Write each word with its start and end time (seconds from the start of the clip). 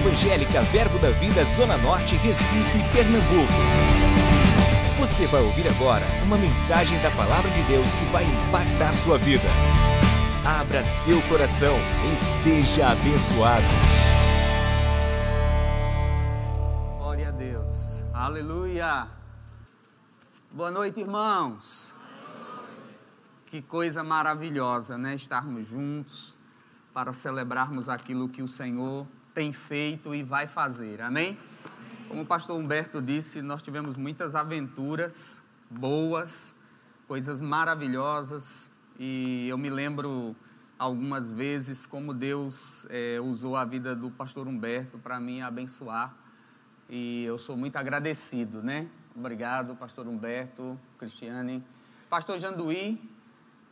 Evangélica 0.00 0.62
Verbo 0.62 0.98
da 0.98 1.10
Vida 1.10 1.44
Zona 1.44 1.76
Norte, 1.76 2.16
Recife, 2.16 2.78
Pernambuco. 2.90 3.52
Você 4.98 5.26
vai 5.26 5.42
ouvir 5.42 5.68
agora 5.68 6.06
uma 6.24 6.38
mensagem 6.38 6.98
da 7.02 7.10
Palavra 7.10 7.50
de 7.50 7.62
Deus 7.64 7.92
que 7.92 8.04
vai 8.06 8.24
impactar 8.24 8.94
sua 8.94 9.18
vida. 9.18 9.44
Abra 10.42 10.82
seu 10.82 11.20
coração 11.28 11.76
e 12.10 12.16
seja 12.16 12.92
abençoado. 12.92 13.66
Glória 16.96 17.28
a 17.28 17.32
Deus. 17.32 18.06
Aleluia. 18.14 19.06
Boa 20.50 20.70
noite, 20.70 21.00
irmãos. 21.00 21.94
Que 23.44 23.60
coisa 23.60 24.02
maravilhosa, 24.02 24.96
né? 24.96 25.14
Estarmos 25.14 25.66
juntos 25.66 26.38
para 26.94 27.12
celebrarmos 27.12 27.90
aquilo 27.90 28.30
que 28.30 28.42
o 28.42 28.48
Senhor 28.48 29.06
tem 29.34 29.52
feito 29.52 30.14
e 30.14 30.22
vai 30.22 30.46
fazer. 30.46 31.00
Amém? 31.00 31.38
Como 32.08 32.22
o 32.22 32.26
pastor 32.26 32.58
Humberto 32.58 33.00
disse, 33.00 33.40
nós 33.40 33.62
tivemos 33.62 33.96
muitas 33.96 34.34
aventuras 34.34 35.42
boas, 35.70 36.56
coisas 37.06 37.40
maravilhosas, 37.40 38.70
e 38.98 39.46
eu 39.48 39.56
me 39.56 39.70
lembro 39.70 40.34
algumas 40.76 41.30
vezes 41.30 41.86
como 41.86 42.12
Deus 42.12 42.86
é, 42.90 43.20
usou 43.20 43.54
a 43.54 43.64
vida 43.64 43.94
do 43.94 44.10
pastor 44.10 44.48
Humberto 44.48 44.98
para 44.98 45.20
me 45.20 45.40
abençoar, 45.40 46.12
e 46.88 47.24
eu 47.24 47.38
sou 47.38 47.56
muito 47.56 47.76
agradecido, 47.76 48.62
né? 48.62 48.88
Obrigado, 49.14 49.76
pastor 49.76 50.08
Humberto, 50.08 50.78
Cristiane. 50.98 51.62
Pastor 52.08 52.40
Janduí, 52.40 53.00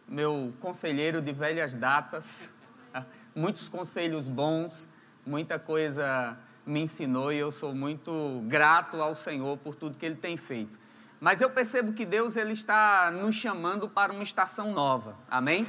meu 0.06 0.52
conselheiro 0.60 1.20
de 1.20 1.32
velhas 1.32 1.74
datas, 1.74 2.62
muitos 3.34 3.68
conselhos 3.68 4.28
bons, 4.28 4.88
muita 5.28 5.58
coisa 5.58 6.38
me 6.64 6.80
ensinou 6.80 7.30
e 7.30 7.36
eu 7.36 7.52
sou 7.52 7.74
muito 7.74 8.42
grato 8.46 9.02
ao 9.02 9.14
Senhor 9.14 9.58
por 9.58 9.74
tudo 9.74 9.98
que 9.98 10.06
Ele 10.06 10.16
tem 10.16 10.38
feito. 10.38 10.78
Mas 11.20 11.42
eu 11.42 11.50
percebo 11.50 11.92
que 11.92 12.06
Deus 12.06 12.36
ele 12.36 12.52
está 12.52 13.10
nos 13.10 13.34
chamando 13.34 13.88
para 13.88 14.12
uma 14.12 14.22
estação 14.22 14.72
nova, 14.72 15.16
amém? 15.30 15.66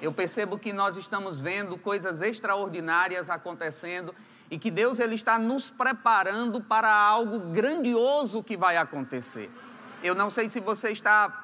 Eu 0.00 0.12
percebo 0.12 0.58
que 0.58 0.72
nós 0.72 0.96
estamos 0.96 1.38
vendo 1.38 1.76
coisas 1.76 2.22
extraordinárias 2.22 3.28
acontecendo 3.28 4.14
e 4.50 4.58
que 4.58 4.70
Deus 4.70 4.98
ele 4.98 5.14
está 5.16 5.38
nos 5.38 5.70
preparando 5.70 6.60
para 6.60 6.90
algo 6.90 7.38
grandioso 7.52 8.42
que 8.42 8.56
vai 8.56 8.76
acontecer. 8.76 9.50
Eu 10.02 10.14
não 10.14 10.30
sei 10.30 10.48
se 10.48 10.60
você 10.60 10.90
está 10.90 11.40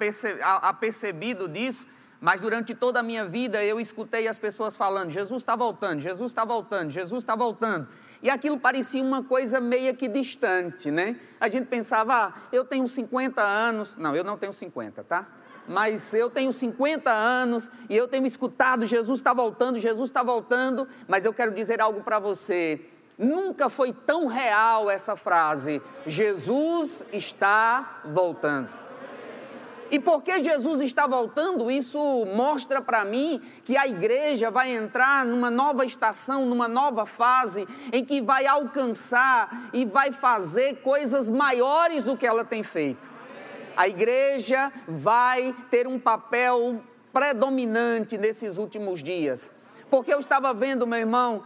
apercebido 0.62 1.48
disso, 1.48 1.86
mas 2.20 2.40
durante 2.40 2.74
toda 2.74 3.00
a 3.00 3.02
minha 3.02 3.24
vida 3.24 3.62
eu 3.62 3.78
escutei 3.78 4.26
as 4.26 4.38
pessoas 4.38 4.76
falando: 4.76 5.10
Jesus 5.10 5.42
está 5.42 5.54
voltando, 5.54 6.00
Jesus 6.00 6.32
está 6.32 6.44
voltando, 6.44 6.90
Jesus 6.90 7.22
está 7.22 7.36
voltando. 7.36 7.88
E 8.22 8.28
aquilo 8.28 8.58
parecia 8.58 9.02
uma 9.02 9.22
coisa 9.22 9.60
meio 9.60 9.94
que 9.94 10.08
distante, 10.08 10.90
né? 10.90 11.16
A 11.40 11.48
gente 11.48 11.66
pensava, 11.66 12.14
ah, 12.14 12.32
eu 12.52 12.64
tenho 12.64 12.88
50 12.88 13.40
anos. 13.40 13.94
Não, 13.96 14.16
eu 14.16 14.24
não 14.24 14.36
tenho 14.36 14.52
50, 14.52 15.04
tá? 15.04 15.26
Mas 15.68 16.12
eu 16.14 16.28
tenho 16.28 16.52
50 16.52 17.10
anos 17.10 17.70
e 17.88 17.96
eu 17.96 18.08
tenho 18.08 18.26
escutado: 18.26 18.84
Jesus 18.84 19.20
está 19.20 19.32
voltando, 19.32 19.78
Jesus 19.78 20.10
está 20.10 20.22
voltando. 20.22 20.88
Mas 21.06 21.24
eu 21.24 21.32
quero 21.32 21.52
dizer 21.52 21.80
algo 21.80 22.02
para 22.02 22.18
você. 22.18 22.80
Nunca 23.16 23.68
foi 23.68 23.92
tão 23.92 24.26
real 24.26 24.90
essa 24.90 25.14
frase: 25.14 25.80
Jesus 26.06 27.04
está 27.12 28.00
voltando. 28.04 28.87
E 29.90 29.98
porque 29.98 30.42
Jesus 30.42 30.82
está 30.82 31.06
voltando, 31.06 31.70
isso 31.70 31.98
mostra 32.34 32.82
para 32.82 33.04
mim 33.04 33.40
que 33.64 33.76
a 33.76 33.86
igreja 33.86 34.50
vai 34.50 34.70
entrar 34.70 35.24
numa 35.24 35.50
nova 35.50 35.84
estação, 35.84 36.44
numa 36.44 36.68
nova 36.68 37.06
fase, 37.06 37.66
em 37.90 38.04
que 38.04 38.20
vai 38.20 38.46
alcançar 38.46 39.70
e 39.72 39.86
vai 39.86 40.12
fazer 40.12 40.82
coisas 40.82 41.30
maiores 41.30 42.04
do 42.04 42.16
que 42.16 42.26
ela 42.26 42.44
tem 42.44 42.62
feito. 42.62 43.10
A 43.74 43.88
igreja 43.88 44.70
vai 44.86 45.54
ter 45.70 45.86
um 45.86 45.98
papel 45.98 46.82
predominante 47.12 48.18
nesses 48.18 48.58
últimos 48.58 49.02
dias. 49.02 49.50
Porque 49.90 50.12
eu 50.12 50.18
estava 50.18 50.52
vendo, 50.52 50.86
meu 50.86 50.98
irmão, 50.98 51.42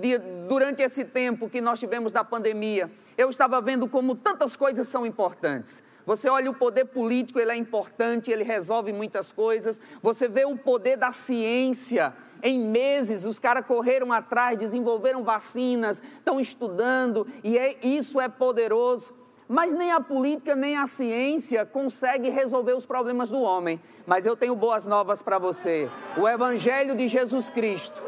dia, 0.00 0.18
durante 0.48 0.82
esse 0.82 1.04
tempo 1.04 1.48
que 1.48 1.60
nós 1.60 1.78
tivemos 1.78 2.10
da 2.10 2.24
pandemia, 2.24 2.90
eu 3.16 3.30
estava 3.30 3.60
vendo 3.60 3.86
como 3.86 4.16
tantas 4.16 4.56
coisas 4.56 4.88
são 4.88 5.06
importantes. 5.06 5.82
Você 6.06 6.28
olha 6.28 6.50
o 6.50 6.54
poder 6.54 6.84
político, 6.86 7.40
ele 7.40 7.52
é 7.52 7.56
importante, 7.56 8.30
ele 8.30 8.44
resolve 8.44 8.92
muitas 8.92 9.32
coisas. 9.32 9.80
Você 10.02 10.28
vê 10.28 10.44
o 10.44 10.56
poder 10.56 10.96
da 10.96 11.12
ciência. 11.12 12.14
Em 12.42 12.58
meses, 12.58 13.24
os 13.24 13.38
caras 13.38 13.64
correram 13.64 14.12
atrás, 14.12 14.58
desenvolveram 14.58 15.24
vacinas, 15.24 16.02
estão 16.16 16.38
estudando, 16.38 17.26
e 17.42 17.56
é, 17.56 17.74
isso 17.82 18.20
é 18.20 18.28
poderoso. 18.28 19.14
Mas 19.48 19.74
nem 19.74 19.92
a 19.92 20.00
política, 20.00 20.54
nem 20.54 20.76
a 20.76 20.86
ciência 20.86 21.64
consegue 21.64 22.28
resolver 22.28 22.74
os 22.74 22.84
problemas 22.84 23.30
do 23.30 23.40
homem. 23.40 23.80
Mas 24.06 24.26
eu 24.26 24.36
tenho 24.36 24.54
boas 24.54 24.84
novas 24.84 25.22
para 25.22 25.38
você. 25.38 25.90
O 26.16 26.28
Evangelho 26.28 26.94
de 26.94 27.08
Jesus 27.08 27.50
Cristo. 27.50 28.02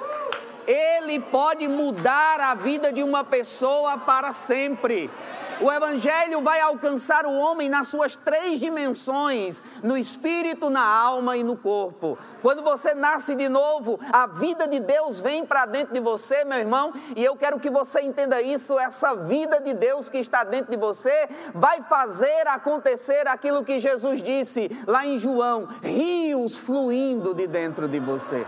Ele 0.66 1.20
pode 1.20 1.68
mudar 1.68 2.40
a 2.40 2.54
vida 2.54 2.92
de 2.92 3.02
uma 3.02 3.22
pessoa 3.22 3.98
para 3.98 4.32
sempre. 4.32 5.10
O 5.58 5.72
Evangelho 5.72 6.42
vai 6.42 6.60
alcançar 6.60 7.24
o 7.24 7.32
homem 7.32 7.70
nas 7.70 7.88
suas 7.88 8.14
três 8.14 8.60
dimensões: 8.60 9.62
no 9.82 9.96
espírito, 9.96 10.68
na 10.68 10.84
alma 10.84 11.36
e 11.36 11.42
no 11.42 11.56
corpo. 11.56 12.18
Quando 12.42 12.62
você 12.62 12.94
nasce 12.94 13.34
de 13.34 13.48
novo, 13.48 13.98
a 14.12 14.26
vida 14.26 14.68
de 14.68 14.80
Deus 14.80 15.18
vem 15.18 15.46
para 15.46 15.64
dentro 15.64 15.94
de 15.94 16.00
você, 16.00 16.44
meu 16.44 16.58
irmão, 16.58 16.92
e 17.16 17.24
eu 17.24 17.36
quero 17.36 17.58
que 17.58 17.70
você 17.70 18.00
entenda 18.02 18.42
isso. 18.42 18.78
Essa 18.78 19.14
vida 19.14 19.60
de 19.60 19.72
Deus 19.72 20.08
que 20.08 20.18
está 20.18 20.44
dentro 20.44 20.70
de 20.70 20.76
você 20.76 21.28
vai 21.54 21.82
fazer 21.82 22.46
acontecer 22.48 23.26
aquilo 23.26 23.64
que 23.64 23.80
Jesus 23.80 24.22
disse 24.22 24.70
lá 24.86 25.06
em 25.06 25.16
João: 25.16 25.68
rios 25.82 26.58
fluindo 26.58 27.32
de 27.32 27.46
dentro 27.46 27.88
de 27.88 27.98
você 27.98 28.46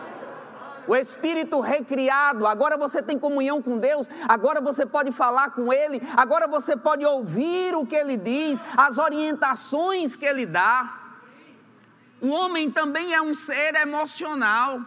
o 0.89 0.97
espírito 0.97 1.61
recriado. 1.61 2.47
Agora 2.47 2.77
você 2.77 3.01
tem 3.01 3.19
comunhão 3.19 3.63
com 3.63 3.79
Deus, 3.79 4.09
agora 4.27 4.61
você 4.61 4.85
pode 4.85 5.13
falar 5.13 5.51
com 5.51 5.73
Ele, 5.73 6.03
agora 6.17 6.49
você 6.49 6.77
pode 6.77 7.05
ouvir 7.05 7.77
o 7.77 7.87
que 7.87 7.95
Ele 7.95 8.17
diz, 8.17 8.61
as 8.77 8.99
orientações 8.99 10.17
que 10.17 10.25
Ele 10.25 10.47
dá. 10.47 11.05
O 12.21 12.31
homem 12.31 12.69
também 12.71 13.15
é 13.15 13.23
um 13.23 13.33
ser 13.35 13.77
emocional. 13.77 14.81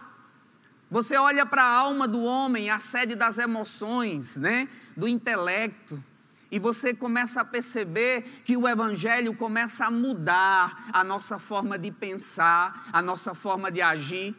Você 0.90 1.16
olha 1.16 1.46
para 1.46 1.62
a 1.62 1.76
alma 1.78 2.06
do 2.06 2.22
homem, 2.22 2.68
a 2.68 2.78
sede 2.78 3.14
das 3.14 3.38
emoções, 3.38 4.36
né? 4.36 4.68
do 4.96 5.08
intelecto. 5.08 6.02
E 6.50 6.58
você 6.58 6.92
começa 6.92 7.40
a 7.40 7.44
perceber 7.44 8.42
que 8.44 8.56
o 8.58 8.68
Evangelho 8.68 9.34
começa 9.34 9.86
a 9.86 9.90
mudar 9.90 10.90
a 10.92 11.02
nossa 11.02 11.38
forma 11.38 11.78
de 11.78 11.90
pensar, 11.90 12.88
a 12.92 13.00
nossa 13.00 13.34
forma 13.34 13.70
de 13.70 13.80
agir. 13.80 14.36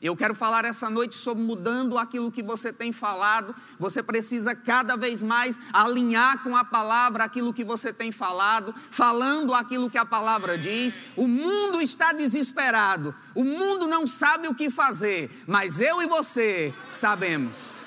Eu 0.00 0.14
quero 0.14 0.34
falar 0.34 0.66
essa 0.66 0.90
noite 0.90 1.14
sobre 1.14 1.42
mudando 1.42 1.96
aquilo 1.96 2.30
que 2.30 2.42
você 2.42 2.70
tem 2.70 2.92
falado. 2.92 3.54
Você 3.78 4.02
precisa 4.02 4.54
cada 4.54 4.94
vez 4.94 5.22
mais 5.22 5.58
alinhar 5.72 6.42
com 6.42 6.54
a 6.54 6.62
palavra 6.64 7.24
aquilo 7.24 7.52
que 7.52 7.64
você 7.64 7.92
tem 7.92 8.12
falado, 8.12 8.74
falando 8.90 9.54
aquilo 9.54 9.88
que 9.90 9.96
a 9.96 10.04
palavra 10.04 10.58
diz. 10.58 10.98
O 11.16 11.26
mundo 11.26 11.80
está 11.80 12.12
desesperado, 12.12 13.14
o 13.34 13.42
mundo 13.42 13.86
não 13.86 14.06
sabe 14.06 14.48
o 14.48 14.54
que 14.54 14.68
fazer, 14.68 15.30
mas 15.46 15.80
eu 15.80 16.02
e 16.02 16.06
você 16.06 16.74
sabemos. 16.90 17.86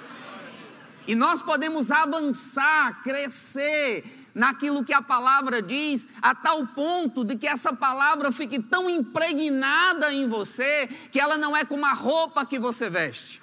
E 1.07 1.15
nós 1.15 1.41
podemos 1.41 1.89
avançar, 1.91 3.03
crescer, 3.03 4.19
naquilo 4.39 4.85
que 4.85 4.94
a 4.94 5.01
palavra 5.01 5.61
diz, 5.61 6.07
a 6.22 6.33
tal 6.33 6.66
ponto 6.67 7.25
de 7.25 7.35
que 7.35 7.45
essa 7.45 7.73
palavra 7.73 8.31
fique 8.31 8.57
tão 8.57 8.89
impregnada 8.89 10.13
em 10.13 10.29
você 10.29 10.88
que 11.11 11.19
ela 11.19 11.38
não 11.38 11.55
é 11.55 11.66
como 11.66 11.85
a 11.85 11.91
roupa 11.91 12.45
que 12.45 12.57
você 12.57 12.89
veste. 12.89 13.41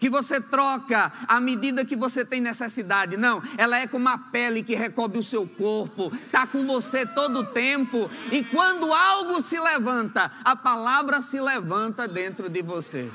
Que 0.00 0.10
você 0.10 0.40
troca 0.40 1.12
à 1.28 1.40
medida 1.40 1.84
que 1.84 1.94
você 1.94 2.24
tem 2.24 2.40
necessidade. 2.40 3.16
Não, 3.16 3.40
ela 3.56 3.78
é 3.78 3.86
como 3.86 4.08
a 4.08 4.18
pele 4.18 4.64
que 4.64 4.74
recobre 4.74 5.16
o 5.16 5.22
seu 5.22 5.46
corpo, 5.46 6.12
está 6.12 6.44
com 6.48 6.66
você 6.66 7.06
todo 7.06 7.38
o 7.38 7.46
tempo. 7.46 8.10
E 8.32 8.42
quando 8.42 8.92
algo 8.92 9.40
se 9.40 9.60
levanta, 9.60 10.32
a 10.44 10.56
palavra 10.56 11.20
se 11.20 11.40
levanta 11.40 12.08
dentro 12.08 12.48
de 12.48 12.60
você. 12.60 13.08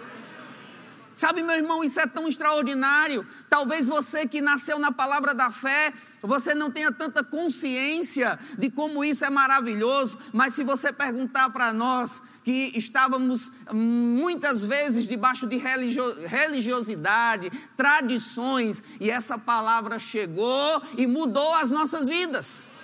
Sabe, 1.17 1.41
meu 1.41 1.55
irmão, 1.55 1.83
isso 1.83 1.99
é 1.99 2.05
tão 2.05 2.27
extraordinário. 2.27 3.25
Talvez 3.49 3.87
você 3.87 4.27
que 4.27 4.39
nasceu 4.39 4.77
na 4.77 4.91
palavra 4.91 5.33
da 5.33 5.49
fé, 5.49 5.91
você 6.21 6.53
não 6.53 6.69
tenha 6.69 6.91
tanta 6.91 7.23
consciência 7.23 8.37
de 8.55 8.69
como 8.69 9.03
isso 9.03 9.25
é 9.25 9.29
maravilhoso, 9.31 10.19
mas 10.31 10.53
se 10.53 10.63
você 10.63 10.93
perguntar 10.93 11.49
para 11.49 11.73
nós 11.73 12.21
que 12.43 12.71
estávamos 12.77 13.51
muitas 13.73 14.63
vezes 14.63 15.07
debaixo 15.07 15.47
de 15.47 15.57
religiosidade, 15.57 17.51
tradições, 17.75 18.83
e 18.99 19.09
essa 19.09 19.39
palavra 19.39 19.97
chegou 19.97 20.83
e 20.95 21.07
mudou 21.07 21.55
as 21.55 21.71
nossas 21.71 22.07
vidas 22.07 22.77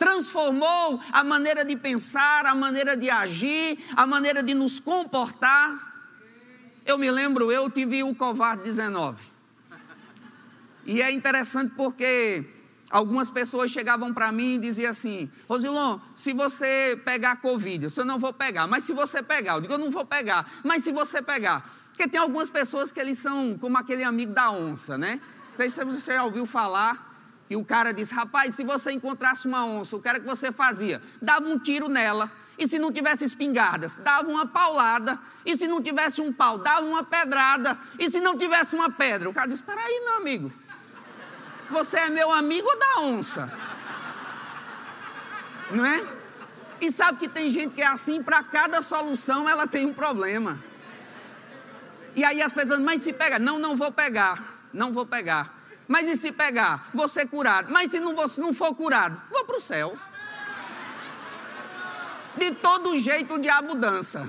transformou 0.00 0.98
a 1.12 1.22
maneira 1.22 1.62
de 1.62 1.76
pensar, 1.76 2.46
a 2.46 2.54
maneira 2.54 2.96
de 2.96 3.10
agir, 3.10 3.78
a 3.94 4.06
maneira 4.06 4.42
de 4.42 4.54
nos 4.54 4.80
comportar. 4.80 5.89
Eu 6.90 6.98
me 6.98 7.08
lembro, 7.08 7.52
eu 7.52 7.70
tive 7.70 8.02
o 8.02 8.12
covarde 8.12 8.64
19. 8.64 9.22
E 10.84 11.00
é 11.00 11.12
interessante 11.12 11.72
porque 11.76 12.44
algumas 12.90 13.30
pessoas 13.30 13.70
chegavam 13.70 14.12
para 14.12 14.32
mim 14.32 14.54
e 14.54 14.58
diziam 14.58 14.90
assim: 14.90 15.30
Rosilon, 15.48 16.00
se 16.16 16.32
você 16.32 17.00
pegar 17.04 17.36
Covid, 17.36 17.86
eu 17.96 18.04
não 18.04 18.18
vou 18.18 18.32
pegar, 18.32 18.66
mas 18.66 18.82
se 18.82 18.92
você 18.92 19.22
pegar, 19.22 19.54
eu 19.54 19.60
digo, 19.60 19.74
eu 19.74 19.78
não 19.78 19.88
vou 19.88 20.04
pegar, 20.04 20.44
mas 20.64 20.82
se 20.82 20.90
você 20.90 21.22
pegar. 21.22 21.72
Porque 21.90 22.08
tem 22.08 22.20
algumas 22.20 22.50
pessoas 22.50 22.90
que 22.90 22.98
eles 22.98 23.18
são 23.18 23.56
como 23.60 23.78
aquele 23.78 24.02
amigo 24.02 24.32
da 24.32 24.50
onça, 24.50 24.98
né? 24.98 25.20
Sei 25.52 25.70
se 25.70 25.84
você 25.84 26.14
já 26.14 26.24
ouviu 26.24 26.44
falar. 26.44 27.08
E 27.48 27.54
o 27.54 27.64
cara 27.64 27.92
disse: 27.92 28.12
Rapaz, 28.12 28.56
se 28.56 28.64
você 28.64 28.90
encontrasse 28.90 29.46
uma 29.46 29.64
onça, 29.64 29.94
o 29.94 30.02
que 30.02 30.08
era 30.08 30.18
que 30.18 30.26
você 30.26 30.50
fazia? 30.50 31.00
Dava 31.22 31.46
um 31.46 31.56
tiro 31.56 31.88
nela. 31.88 32.28
E 32.60 32.68
se 32.68 32.78
não 32.78 32.92
tivesse 32.92 33.24
espingardas, 33.24 33.96
dava 33.96 34.28
uma 34.28 34.46
paulada. 34.46 35.18
E 35.46 35.56
se 35.56 35.66
não 35.66 35.82
tivesse 35.82 36.20
um 36.20 36.30
pau, 36.30 36.58
dava 36.58 36.82
uma 36.82 37.02
pedrada. 37.02 37.76
E 37.98 38.10
se 38.10 38.20
não 38.20 38.36
tivesse 38.36 38.74
uma 38.74 38.90
pedra? 38.90 39.30
O 39.30 39.32
cara 39.32 39.46
disse: 39.46 39.62
Espera 39.62 39.80
aí, 39.80 40.02
meu 40.04 40.16
amigo. 40.18 40.52
Você 41.70 41.96
é 41.96 42.10
meu 42.10 42.30
amigo 42.30 42.68
da 42.76 43.00
onça? 43.00 43.50
Não 45.70 45.86
é? 45.86 46.06
E 46.82 46.92
sabe 46.92 47.18
que 47.18 47.28
tem 47.28 47.48
gente 47.48 47.74
que 47.74 47.80
é 47.80 47.86
assim, 47.86 48.22
para 48.22 48.42
cada 48.42 48.82
solução 48.82 49.48
ela 49.48 49.66
tem 49.66 49.86
um 49.86 49.94
problema. 49.94 50.58
E 52.14 52.24
aí 52.24 52.42
as 52.42 52.52
pessoas, 52.52 52.80
mas 52.80 53.02
se 53.02 53.12
pega, 53.12 53.38
não, 53.38 53.58
não 53.58 53.74
vou 53.74 53.90
pegar, 53.90 54.38
não 54.72 54.92
vou 54.92 55.06
pegar. 55.06 55.54
Mas 55.88 56.08
e 56.08 56.16
se 56.16 56.30
pegar? 56.30 56.90
Vou 56.92 57.08
ser 57.08 57.26
curado. 57.26 57.72
Mas 57.72 57.90
se 57.90 58.00
não, 58.00 58.14
vou, 58.14 58.28
se 58.28 58.40
não 58.40 58.52
for 58.52 58.74
curado, 58.74 59.18
vou 59.30 59.44
para 59.46 59.56
o 59.56 59.60
céu. 59.60 59.96
De 62.36 62.52
todo 62.52 62.96
jeito 62.96 63.34
o 63.34 63.38
diabo 63.38 63.74
dança. 63.74 64.26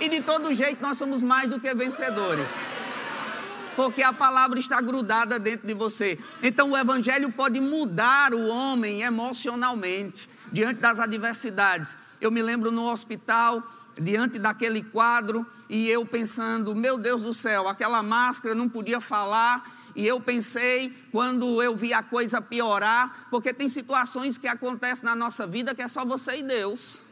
E 0.00 0.08
de 0.08 0.20
todo 0.20 0.52
jeito 0.52 0.82
nós 0.82 0.96
somos 0.96 1.22
mais 1.22 1.48
do 1.48 1.60
que 1.60 1.74
vencedores. 1.74 2.68
Porque 3.74 4.02
a 4.02 4.12
palavra 4.12 4.58
está 4.58 4.80
grudada 4.80 5.38
dentro 5.38 5.66
de 5.66 5.74
você. 5.74 6.18
Então 6.42 6.70
o 6.70 6.76
evangelho 6.76 7.32
pode 7.32 7.60
mudar 7.60 8.34
o 8.34 8.48
homem 8.48 9.02
emocionalmente 9.02 10.28
diante 10.52 10.80
das 10.80 11.00
adversidades. 11.00 11.96
Eu 12.20 12.30
me 12.30 12.42
lembro 12.42 12.70
no 12.70 12.90
hospital, 12.90 13.62
diante 13.98 14.38
daquele 14.38 14.82
quadro, 14.82 15.46
e 15.68 15.88
eu 15.88 16.04
pensando, 16.04 16.74
meu 16.74 16.98
Deus 16.98 17.22
do 17.22 17.32
céu, 17.32 17.66
aquela 17.66 18.02
máscara 18.02 18.54
não 18.54 18.68
podia 18.68 19.00
falar 19.00 19.64
e 19.94 20.06
eu 20.06 20.20
pensei, 20.20 20.90
quando 21.10 21.62
eu 21.62 21.76
vi 21.76 21.92
a 21.92 22.02
coisa 22.02 22.40
piorar, 22.40 23.26
porque 23.30 23.52
tem 23.52 23.68
situações 23.68 24.38
que 24.38 24.48
acontecem 24.48 25.04
na 25.04 25.14
nossa 25.14 25.46
vida 25.46 25.74
que 25.74 25.82
é 25.82 25.88
só 25.88 26.04
você 26.04 26.38
e 26.38 26.42
Deus. 26.42 27.02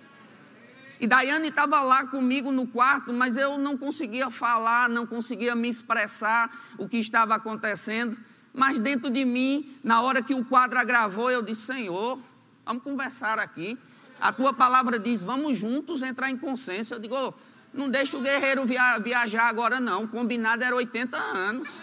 E 0.98 1.06
Daiane 1.06 1.48
estava 1.48 1.82
lá 1.82 2.06
comigo 2.06 2.52
no 2.52 2.66
quarto, 2.66 3.12
mas 3.12 3.36
eu 3.36 3.56
não 3.56 3.76
conseguia 3.76 4.30
falar, 4.30 4.88
não 4.88 5.06
conseguia 5.06 5.54
me 5.54 5.68
expressar 5.68 6.50
o 6.78 6.88
que 6.88 6.98
estava 6.98 7.34
acontecendo. 7.34 8.16
Mas 8.52 8.78
dentro 8.78 9.10
de 9.10 9.24
mim, 9.24 9.74
na 9.82 10.02
hora 10.02 10.22
que 10.22 10.34
o 10.34 10.44
quadro 10.44 10.78
agravou, 10.78 11.30
eu 11.30 11.40
disse: 11.40 11.62
Senhor, 11.62 12.18
vamos 12.66 12.82
conversar 12.82 13.38
aqui. 13.38 13.78
A 14.20 14.32
tua 14.32 14.52
palavra 14.52 14.98
diz: 14.98 15.22
vamos 15.22 15.58
juntos 15.58 16.02
entrar 16.02 16.30
em 16.30 16.36
consenso. 16.36 16.92
Eu 16.92 16.98
digo: 16.98 17.14
oh, 17.14 17.32
não 17.72 17.88
deixa 17.88 18.18
o 18.18 18.20
guerreiro 18.20 18.66
via 18.66 18.98
viajar 18.98 19.48
agora, 19.48 19.80
não. 19.80 20.06
Combinado 20.06 20.62
era 20.62 20.76
80 20.76 21.16
anos. 21.16 21.80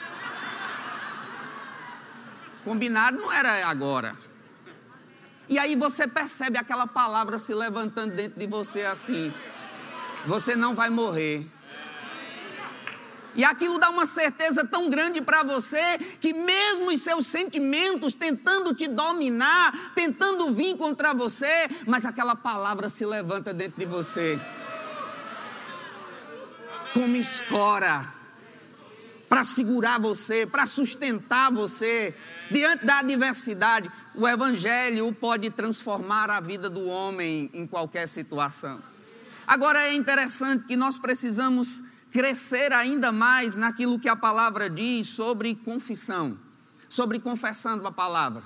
Combinado 2.68 3.18
não 3.18 3.31
era 3.31 3.66
agora. 3.66 4.14
E 5.48 5.58
aí 5.58 5.74
você 5.74 6.06
percebe 6.06 6.58
aquela 6.58 6.86
palavra 6.86 7.38
se 7.38 7.54
levantando 7.54 8.14
dentro 8.14 8.38
de 8.38 8.46
você 8.46 8.81
assim: 8.81 9.34
você 10.25 10.54
não 10.54 10.75
vai 10.75 10.90
morrer. 10.90 11.48
E 13.36 13.46
aquilo 13.46 13.80
dá 13.80 13.90
uma 13.90 14.06
certeza 14.06 14.66
tão 14.66 14.90
grande 14.90 15.22
para 15.22 15.44
você 15.44 15.98
que, 16.19 16.34
mesmo 16.34 16.92
os 16.92 17.02
seus 17.02 17.25
sentimentos 17.25 18.14
tentando 18.14 18.75
te 18.75 18.86
dominar, 18.86 19.94
tentando 19.96 20.52
vir 20.54 20.75
contra 20.75 21.14
você, 21.14 21.69
mas 21.86 22.04
aquela 22.04 22.36
palavra 22.36 22.90
se 22.90 23.06
levanta 23.06 23.54
dentro 23.54 23.80
de 23.80 23.86
você, 23.86 24.38
como 26.94 27.16
escora, 27.16 28.06
para 29.30 29.46
segurar 29.46 30.02
você, 30.02 30.46
para 30.46 30.66
sustentar 30.66 31.50
você. 31.50 32.14
Diante 32.50 32.86
da 32.86 33.00
adversidade, 33.00 33.92
o 34.16 34.28
Evangelho 34.28 35.12
pode 35.14 35.50
transformar 35.50 36.30
a 36.30 36.40
vida 36.40 36.70
do 36.70 36.86
homem 36.86 37.50
em 37.54 37.68
qualquer 37.68 38.08
situação. 38.08 38.82
Agora 39.46 39.80
é 39.84 39.94
interessante 39.94 40.66
que 40.66 40.78
nós 40.78 40.98
precisamos 40.98 41.84
crescer 42.12 42.72
ainda 42.72 43.12
mais 43.12 43.56
naquilo 43.56 44.00
que 44.00 44.08
a 44.08 44.16
palavra 44.16 44.70
diz 44.70 45.08
sobre 45.08 45.56
confissão, 45.56 46.38
sobre 46.88 47.20
confessando 47.20 47.86
a 47.86 47.92
palavra. 47.92 48.42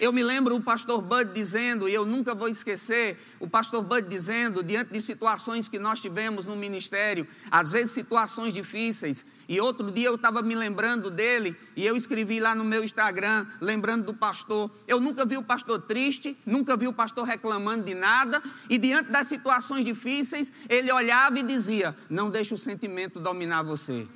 Eu 0.00 0.12
me 0.12 0.22
lembro 0.22 0.56
o 0.56 0.62
pastor 0.62 1.02
Bud 1.02 1.32
dizendo, 1.34 1.88
e 1.88 1.92
eu 1.92 2.06
nunca 2.06 2.34
vou 2.34 2.48
esquecer, 2.48 3.18
o 3.38 3.46
pastor 3.46 3.82
Bud 3.82 4.08
dizendo, 4.08 4.62
diante 4.62 4.92
de 4.92 5.00
situações 5.00 5.68
que 5.68 5.78
nós 5.78 6.00
tivemos 6.00 6.46
no 6.46 6.56
ministério, 6.56 7.28
às 7.50 7.70
vezes 7.70 7.90
situações 7.90 8.54
difíceis, 8.54 9.26
e 9.50 9.60
outro 9.60 9.90
dia 9.90 10.06
eu 10.06 10.14
estava 10.14 10.42
me 10.42 10.54
lembrando 10.54 11.10
dele 11.10 11.56
e 11.74 11.84
eu 11.84 11.96
escrevi 11.96 12.38
lá 12.38 12.54
no 12.54 12.64
meu 12.64 12.84
Instagram, 12.84 13.44
lembrando 13.60 14.04
do 14.04 14.14
pastor. 14.14 14.70
Eu 14.86 15.00
nunca 15.00 15.26
vi 15.26 15.36
o 15.36 15.42
pastor 15.42 15.82
triste, 15.82 16.38
nunca 16.46 16.76
vi 16.76 16.86
o 16.86 16.92
pastor 16.92 17.24
reclamando 17.24 17.82
de 17.82 17.92
nada, 17.92 18.40
e 18.68 18.78
diante 18.78 19.10
das 19.10 19.26
situações 19.26 19.84
difíceis, 19.84 20.52
ele 20.68 20.92
olhava 20.92 21.40
e 21.40 21.42
dizia: 21.42 21.96
Não 22.08 22.30
deixe 22.30 22.54
o 22.54 22.56
sentimento 22.56 23.18
dominar 23.18 23.64
você. 23.64 24.06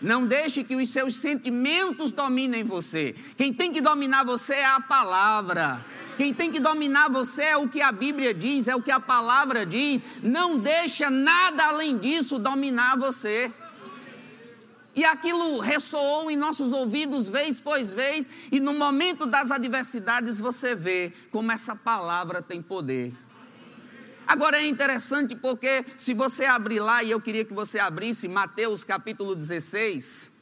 Não 0.00 0.26
deixe 0.26 0.64
que 0.64 0.74
os 0.74 0.88
seus 0.88 1.16
sentimentos 1.16 2.10
dominem 2.10 2.64
você. 2.64 3.14
Quem 3.36 3.52
tem 3.52 3.70
que 3.70 3.82
dominar 3.82 4.24
você 4.24 4.54
é 4.54 4.64
a 4.64 4.80
palavra. 4.80 5.84
Quem 6.16 6.32
tem 6.32 6.50
que 6.50 6.60
dominar 6.60 7.10
você 7.10 7.42
é 7.42 7.56
o 7.58 7.68
que 7.68 7.82
a 7.82 7.92
Bíblia 7.92 8.32
diz, 8.32 8.68
é 8.68 8.74
o 8.74 8.80
que 8.80 8.90
a 8.90 9.00
palavra 9.00 9.66
diz. 9.66 10.02
Não 10.22 10.58
deixa 10.58 11.10
nada 11.10 11.66
além 11.66 11.98
disso 11.98 12.38
dominar 12.38 12.96
você. 12.96 13.52
E 14.96 15.04
aquilo 15.04 15.60
ressoou 15.60 16.30
em 16.30 16.38
nossos 16.38 16.72
ouvidos 16.72 17.28
vez 17.28 17.60
pois 17.60 17.92
vez, 17.92 18.30
e 18.50 18.58
no 18.58 18.72
momento 18.72 19.26
das 19.26 19.50
adversidades 19.50 20.38
você 20.38 20.74
vê 20.74 21.12
como 21.30 21.52
essa 21.52 21.76
palavra 21.76 22.40
tem 22.40 22.62
poder. 22.62 23.14
Agora 24.26 24.56
é 24.56 24.66
interessante 24.66 25.36
porque 25.36 25.84
se 25.98 26.14
você 26.14 26.46
abrir 26.46 26.80
lá, 26.80 27.02
e 27.02 27.10
eu 27.10 27.20
queria 27.20 27.44
que 27.44 27.52
você 27.52 27.78
abrisse 27.78 28.26
Mateus 28.26 28.84
capítulo 28.84 29.34
16, 29.34 30.32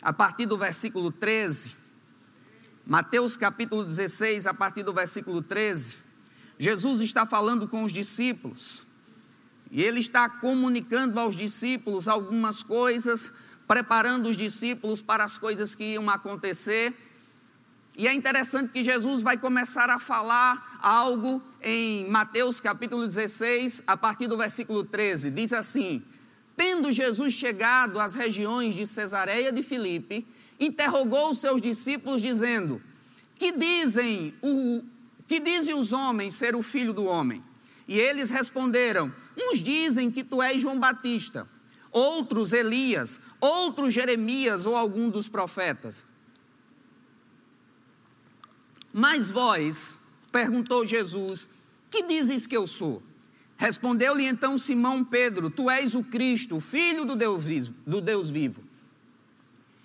a 0.00 0.14
partir 0.14 0.46
do 0.46 0.56
versículo 0.56 1.12
13. 1.12 1.76
Mateus 2.86 3.36
capítulo 3.36 3.84
16, 3.84 4.46
a 4.46 4.54
partir 4.54 4.82
do 4.82 4.94
versículo 4.94 5.42
13. 5.42 5.98
Jesus 6.58 7.02
está 7.02 7.26
falando 7.26 7.68
com 7.68 7.84
os 7.84 7.92
discípulos. 7.92 8.82
E 9.70 9.82
ele 9.82 10.00
está 10.00 10.28
comunicando 10.28 11.20
aos 11.20 11.36
discípulos 11.36 12.08
algumas 12.08 12.62
coisas 12.62 13.30
preparando 13.70 14.28
os 14.28 14.36
discípulos 14.36 15.00
para 15.00 15.22
as 15.22 15.38
coisas 15.38 15.76
que 15.76 15.92
iam 15.92 16.10
acontecer. 16.10 16.92
E 17.96 18.08
é 18.08 18.12
interessante 18.12 18.72
que 18.72 18.82
Jesus 18.82 19.22
vai 19.22 19.36
começar 19.36 19.88
a 19.88 20.00
falar 20.00 20.80
algo 20.82 21.40
em 21.62 22.04
Mateus 22.10 22.60
capítulo 22.60 23.06
16, 23.06 23.84
a 23.86 23.96
partir 23.96 24.26
do 24.26 24.36
versículo 24.36 24.82
13. 24.82 25.30
Diz 25.30 25.52
assim: 25.52 26.02
Tendo 26.56 26.90
Jesus 26.90 27.32
chegado 27.32 28.00
às 28.00 28.12
regiões 28.12 28.74
de 28.74 28.84
Cesareia 28.84 29.52
de 29.52 29.62
Filipe, 29.62 30.26
interrogou 30.58 31.30
os 31.30 31.38
seus 31.38 31.62
discípulos, 31.62 32.20
dizendo: 32.20 32.82
Que 33.38 33.52
dizem 33.52 34.34
o 34.42 34.82
que 35.28 35.38
dizem 35.38 35.76
os 35.76 35.92
homens 35.92 36.34
ser 36.34 36.56
o 36.56 36.62
filho 36.62 36.92
do 36.92 37.04
homem? 37.04 37.40
E 37.86 38.00
eles 38.00 38.30
responderam: 38.30 39.12
Uns 39.38 39.62
dizem 39.62 40.10
que 40.10 40.24
tu 40.24 40.42
és 40.42 40.60
João 40.60 40.76
Batista 40.76 41.46
outros 41.92 42.52
Elias, 42.52 43.20
outros 43.40 43.92
Jeremias 43.92 44.66
ou 44.66 44.76
algum 44.76 45.08
dos 45.08 45.28
profetas. 45.28 46.04
Mas 48.92 49.30
vós, 49.30 49.96
perguntou 50.32 50.86
Jesus, 50.86 51.48
que 51.90 52.02
dizes 52.02 52.46
que 52.46 52.56
eu 52.56 52.66
sou? 52.66 53.02
Respondeu-lhe 53.56 54.24
então 54.24 54.56
Simão 54.56 55.04
Pedro: 55.04 55.50
Tu 55.50 55.68
és 55.70 55.94
o 55.94 56.02
Cristo, 56.02 56.60
Filho 56.60 57.04
do 57.04 57.14
Deus, 57.14 57.44
do 57.86 58.00
Deus 58.00 58.30
vivo. 58.30 58.62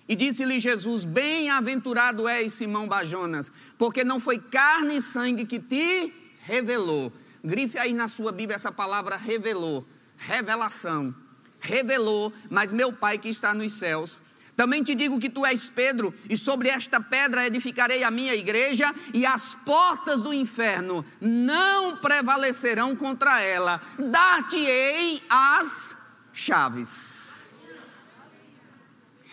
E 0.08 0.16
disse-lhe 0.16 0.58
Jesus: 0.58 1.04
Bem-aventurado 1.04 2.26
és, 2.26 2.52
Simão 2.54 2.88
Bajonas, 2.88 3.52
porque 3.76 4.02
não 4.02 4.18
foi 4.18 4.38
carne 4.38 4.96
e 4.96 5.02
sangue 5.02 5.44
que 5.44 5.60
te 5.60 6.12
revelou. 6.40 7.12
Grife 7.44 7.78
aí 7.78 7.92
na 7.92 8.08
sua 8.08 8.32
Bíblia 8.32 8.56
essa 8.56 8.72
palavra 8.72 9.16
revelou, 9.16 9.86
revelação 10.16 11.14
revelou, 11.60 12.32
mas 12.50 12.72
meu 12.72 12.92
Pai 12.92 13.18
que 13.18 13.28
está 13.28 13.54
nos 13.54 13.72
céus. 13.74 14.20
Também 14.56 14.82
te 14.82 14.94
digo 14.94 15.20
que 15.20 15.28
tu 15.28 15.44
és 15.44 15.68
Pedro, 15.68 16.14
e 16.30 16.36
sobre 16.36 16.70
esta 16.70 16.98
pedra 16.98 17.46
edificarei 17.46 18.02
a 18.02 18.10
minha 18.10 18.34
igreja, 18.34 18.92
e 19.12 19.26
as 19.26 19.54
portas 19.54 20.22
do 20.22 20.32
inferno 20.32 21.04
não 21.20 21.98
prevalecerão 21.98 22.96
contra 22.96 23.40
ela. 23.42 23.82
Dar-te-ei 23.98 25.22
as 25.28 25.94
chaves. 26.32 27.35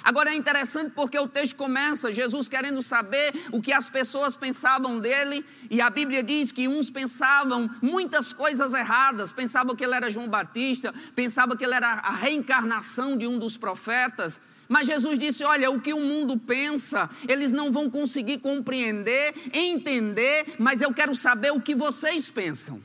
Agora 0.04 0.32
é 0.32 0.36
interessante 0.36 0.92
porque 0.94 1.18
o 1.18 1.30
texto 1.30 1.56
começa, 1.56 2.12
Jesus 2.12 2.50
querendo 2.50 2.84
saber 2.84 3.34
o 3.54 3.62
que 3.62 3.72
as 3.72 3.90
pessoas 3.90 4.36
pensavam 4.36 5.00
dele, 5.00 5.46
e 5.70 5.80
a 5.80 5.90
Bíblia 5.90 6.22
diz 6.22 6.52
que 6.52 6.68
uns 6.68 6.90
pensavam 6.90 7.70
muitas 7.82 8.34
coisas 8.34 8.74
erradas, 8.74 9.32
pensavam 9.32 9.74
que 9.76 9.84
ele 9.84 9.96
era 9.96 10.12
João 10.12 10.28
Batista, 10.28 10.94
pensavam 11.16 11.56
que 11.56 11.64
ele 11.64 11.74
era 11.74 11.94
a 11.94 12.12
reencarnação 12.12 13.18
de 13.18 13.26
um 13.26 13.40
dos 13.40 13.56
profetas. 13.56 14.42
Mas 14.68 14.88
Jesus 14.88 15.18
disse: 15.18 15.44
Olha, 15.46 15.72
o 15.72 15.80
que 15.80 15.94
o 15.94 16.00
mundo 16.02 16.38
pensa, 16.38 17.10
eles 17.28 17.54
não 17.54 17.72
vão 17.72 17.90
conseguir 17.90 18.40
compreender, 18.40 19.34
entender, 19.54 20.56
mas 20.60 20.82
eu 20.82 20.94
quero 20.94 21.16
saber 21.16 21.52
o 21.52 21.62
que 21.62 21.74
vocês 21.74 22.30
pensam, 22.30 22.84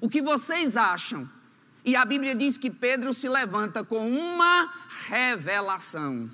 o 0.00 0.08
que 0.08 0.22
vocês 0.22 0.76
acham. 0.76 1.28
E 1.84 1.96
a 1.96 2.04
Bíblia 2.04 2.36
diz 2.36 2.56
que 2.56 2.70
Pedro 2.70 3.12
se 3.12 3.28
levanta 3.28 3.82
com 3.82 4.08
uma 4.08 4.72
revelação. 5.08 6.30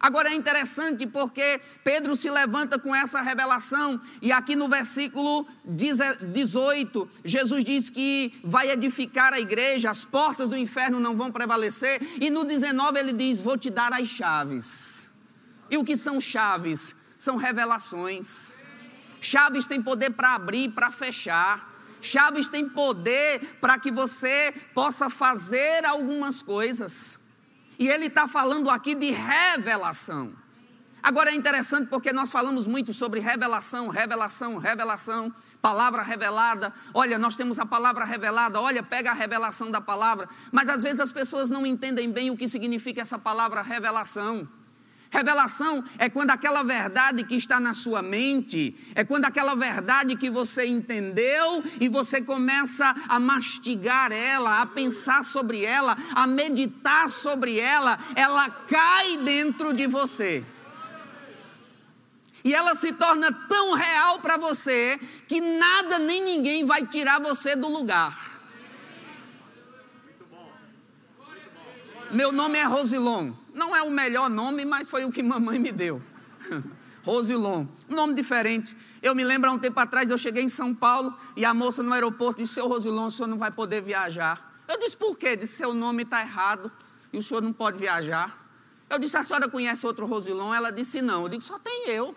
Agora 0.00 0.30
é 0.30 0.34
interessante 0.34 1.06
porque 1.06 1.60
Pedro 1.82 2.14
se 2.14 2.30
levanta 2.30 2.78
com 2.78 2.94
essa 2.94 3.20
revelação, 3.20 4.00
e 4.22 4.30
aqui 4.30 4.54
no 4.54 4.68
versículo 4.68 5.46
18, 5.64 7.08
Jesus 7.24 7.64
diz 7.64 7.90
que 7.90 8.38
vai 8.44 8.70
edificar 8.70 9.32
a 9.32 9.40
igreja, 9.40 9.90
as 9.90 10.04
portas 10.04 10.50
do 10.50 10.56
inferno 10.56 11.00
não 11.00 11.16
vão 11.16 11.32
prevalecer, 11.32 12.00
e 12.20 12.30
no 12.30 12.44
19 12.44 12.98
ele 12.98 13.12
diz: 13.12 13.40
Vou 13.40 13.58
te 13.58 13.70
dar 13.70 13.92
as 13.92 14.06
chaves. 14.06 15.10
E 15.68 15.76
o 15.76 15.84
que 15.84 15.96
são 15.96 16.20
chaves? 16.20 16.94
São 17.18 17.36
revelações. 17.36 18.52
Chaves 19.20 19.66
têm 19.66 19.82
poder 19.82 20.10
para 20.10 20.34
abrir 20.34 20.70
para 20.70 20.92
fechar. 20.92 21.76
Chaves 22.00 22.48
têm 22.48 22.68
poder 22.68 23.40
para 23.60 23.76
que 23.76 23.90
você 23.90 24.54
possa 24.72 25.10
fazer 25.10 25.84
algumas 25.84 26.40
coisas. 26.40 27.17
E 27.78 27.88
ele 27.88 28.06
está 28.06 28.26
falando 28.26 28.68
aqui 28.68 28.94
de 28.94 29.10
revelação. 29.10 30.32
Agora 31.02 31.30
é 31.30 31.34
interessante 31.34 31.88
porque 31.88 32.12
nós 32.12 32.30
falamos 32.30 32.66
muito 32.66 32.92
sobre 32.92 33.20
revelação, 33.20 33.88
revelação, 33.88 34.58
revelação, 34.58 35.32
palavra 35.62 36.02
revelada. 36.02 36.74
Olha, 36.92 37.18
nós 37.18 37.36
temos 37.36 37.58
a 37.58 37.64
palavra 37.64 38.04
revelada, 38.04 38.60
olha, 38.60 38.82
pega 38.82 39.10
a 39.12 39.14
revelação 39.14 39.70
da 39.70 39.80
palavra. 39.80 40.28
Mas 40.50 40.68
às 40.68 40.82
vezes 40.82 40.98
as 40.98 41.12
pessoas 41.12 41.50
não 41.50 41.64
entendem 41.64 42.10
bem 42.10 42.30
o 42.30 42.36
que 42.36 42.48
significa 42.48 43.00
essa 43.00 43.18
palavra 43.18 43.62
revelação. 43.62 44.48
Revelação 45.10 45.82
é 45.96 46.10
quando 46.10 46.30
aquela 46.30 46.62
verdade 46.62 47.24
que 47.24 47.34
está 47.34 47.58
na 47.58 47.72
sua 47.72 48.02
mente, 48.02 48.76
é 48.94 49.02
quando 49.04 49.24
aquela 49.24 49.54
verdade 49.54 50.16
que 50.16 50.28
você 50.28 50.66
entendeu 50.66 51.64
e 51.80 51.88
você 51.88 52.20
começa 52.20 52.94
a 53.08 53.18
mastigar 53.18 54.12
ela, 54.12 54.60
a 54.60 54.66
pensar 54.66 55.24
sobre 55.24 55.64
ela, 55.64 55.96
a 56.14 56.26
meditar 56.26 57.08
sobre 57.08 57.58
ela, 57.58 57.98
ela 58.14 58.50
cai 58.50 59.16
dentro 59.18 59.72
de 59.72 59.86
você. 59.86 60.44
E 62.44 62.54
ela 62.54 62.74
se 62.74 62.92
torna 62.92 63.32
tão 63.32 63.72
real 63.74 64.20
para 64.20 64.36
você 64.36 65.00
que 65.26 65.40
nada 65.40 65.98
nem 65.98 66.22
ninguém 66.22 66.66
vai 66.66 66.86
tirar 66.86 67.18
você 67.18 67.56
do 67.56 67.68
lugar. 67.68 68.16
Meu 72.10 72.30
nome 72.30 72.58
é 72.58 72.64
Rosilon. 72.64 73.32
Não 73.58 73.74
é 73.74 73.82
o 73.82 73.90
melhor 73.90 74.30
nome, 74.30 74.64
mas 74.64 74.88
foi 74.88 75.04
o 75.04 75.10
que 75.10 75.20
mamãe 75.20 75.58
me 75.58 75.72
deu. 75.72 76.00
Rosilon. 77.02 77.66
Um 77.90 77.94
nome 77.96 78.14
diferente. 78.14 78.76
Eu 79.02 79.16
me 79.16 79.24
lembro 79.24 79.50
há 79.50 79.52
um 79.52 79.58
tempo 79.58 79.78
atrás, 79.80 80.10
eu 80.10 80.16
cheguei 80.16 80.44
em 80.44 80.48
São 80.48 80.72
Paulo 80.72 81.12
e 81.36 81.44
a 81.44 81.52
moça 81.52 81.82
no 81.82 81.92
aeroporto 81.92 82.40
disse: 82.40 82.54
Seu 82.54 82.68
Rosilon, 82.68 83.06
o 83.06 83.10
senhor 83.10 83.26
não 83.26 83.36
vai 83.36 83.50
poder 83.50 83.82
viajar. 83.82 84.62
Eu 84.68 84.78
disse: 84.78 84.96
Por 84.96 85.18
quê? 85.18 85.34
Disse: 85.34 85.54
Seu 85.54 85.74
nome 85.74 86.04
está 86.04 86.20
errado 86.20 86.70
e 87.12 87.18
o 87.18 87.22
senhor 87.22 87.42
não 87.42 87.52
pode 87.52 87.78
viajar. 87.78 88.38
Eu 88.88 88.96
disse: 88.96 89.16
A 89.16 89.24
senhora 89.24 89.48
conhece 89.48 89.84
outro 89.84 90.06
Rosilon? 90.06 90.54
Ela 90.54 90.70
disse: 90.70 91.02
Não. 91.02 91.22
Eu 91.22 91.28
digo: 91.28 91.42
Só 91.42 91.58
tem 91.58 91.88
eu. 91.88 92.14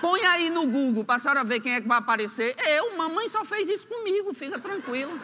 Põe 0.00 0.24
aí 0.24 0.48
no 0.48 0.66
Google 0.66 1.04
para 1.04 1.16
a 1.16 1.18
senhora 1.18 1.44
ver 1.44 1.60
quem 1.60 1.74
é 1.74 1.80
que 1.80 1.88
vai 1.88 1.98
aparecer. 1.98 2.54
Eu, 2.68 2.96
mamãe 2.96 3.28
só 3.28 3.44
fez 3.44 3.68
isso 3.68 3.86
comigo, 3.86 4.32
fica 4.32 4.58
tranquilo. 4.58 5.18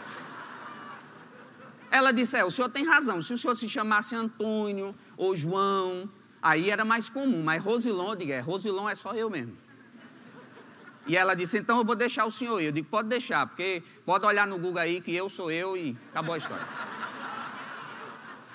Ela 1.93 2.11
disse: 2.11 2.39
É, 2.39 2.45
o 2.45 2.51
senhor 2.51 2.71
tem 2.71 2.87
razão. 2.87 3.21
Se 3.21 3.35
o 3.35 3.39
senhor 3.39 3.55
se 3.55 3.69
chamasse 3.69 4.15
Antônio 4.15 4.95
ou 5.15 5.37
João, 5.37 6.09
aí 6.41 6.71
era 6.71 6.87
mais 6.87 7.11
comum. 7.11 7.43
Mas 7.43 7.63
Rosilon, 7.63 8.13
eu 8.13 8.17
digo: 8.17 8.33
É, 8.33 8.41
Rosilon 8.41 8.89
é 8.89 8.95
só 8.95 9.13
eu 9.13 9.29
mesmo. 9.29 9.55
E 11.07 11.15
ela 11.15 11.35
disse: 11.35 11.59
Então 11.59 11.77
eu 11.77 11.85
vou 11.85 11.95
deixar 11.95 12.25
o 12.25 12.31
senhor 12.31 12.59
ir. 12.63 12.67
Eu 12.67 12.73
digo: 12.73 12.89
Pode 12.89 13.11
deixar, 13.11 13.47
porque 13.47 13.83
pode 14.07 14.25
olhar 14.25 14.47
no 14.47 14.59
Google 14.59 14.81
aí 14.81 15.03
que 15.03 15.15
eu 15.15 15.29
sou 15.29 15.51
eu 15.51 15.77
e 15.77 15.95
acabou 16.11 16.35
a 16.35 16.39
história. 16.39 16.67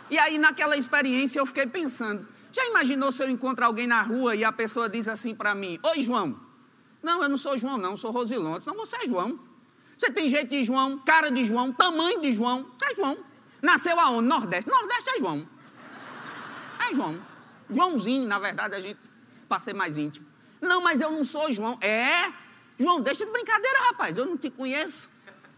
E 0.10 0.18
aí, 0.18 0.40
naquela 0.40 0.76
experiência, 0.76 1.40
eu 1.40 1.46
fiquei 1.46 1.68
pensando: 1.68 2.28
Já 2.52 2.66
imaginou 2.66 3.12
se 3.12 3.22
eu 3.22 3.30
encontro 3.30 3.64
alguém 3.64 3.86
na 3.86 4.02
rua 4.02 4.36
e 4.36 4.44
a 4.44 4.52
pessoa 4.52 4.90
diz 4.90 5.08
assim 5.08 5.36
para 5.36 5.54
mim: 5.54 5.80
Oi, 5.84 6.02
João. 6.02 6.40
Não, 7.04 7.22
eu 7.22 7.30
não 7.30 7.38
sou 7.38 7.56
João, 7.56 7.78
não, 7.78 7.92
eu 7.92 7.98
sou 7.98 8.10
Rosilon. 8.10 8.58
Não, 8.66 8.74
você 8.74 8.96
é 8.98 9.08
João. 9.08 9.40
Você 9.96 10.12
tem 10.12 10.28
jeito 10.28 10.50
de 10.50 10.64
João, 10.64 10.98
cara 10.98 11.30
de 11.30 11.46
João, 11.46 11.72
tamanho 11.72 12.20
de 12.20 12.32
João. 12.32 12.66
Você 12.78 12.92
é 12.92 12.96
João. 12.96 13.27
Nasceu 13.62 14.00
aonde? 14.00 14.28
Nordeste. 14.28 14.70
Nordeste 14.70 15.10
é 15.10 15.20
João. 15.20 15.48
É 16.90 16.94
João. 16.94 17.22
Joãozinho, 17.70 18.28
na 18.28 18.40
verdade, 18.40 18.76
a 18.76 18.82
gente, 18.82 19.00
para 19.48 19.60
ser 19.60 19.74
mais 19.74 19.98
íntimo. 19.98 20.26
Não, 20.62 20.82
mas 20.82 21.02
eu 21.02 21.12
não 21.12 21.24
sou 21.24 21.52
João. 21.52 21.78
É? 21.82 22.32
João, 22.80 23.02
deixa 23.02 23.26
de 23.26 23.32
brincadeira, 23.32 23.80
rapaz. 23.90 24.18
Eu 24.18 24.26
não 24.26 24.38
te 24.38 24.50
conheço. 24.50 25.10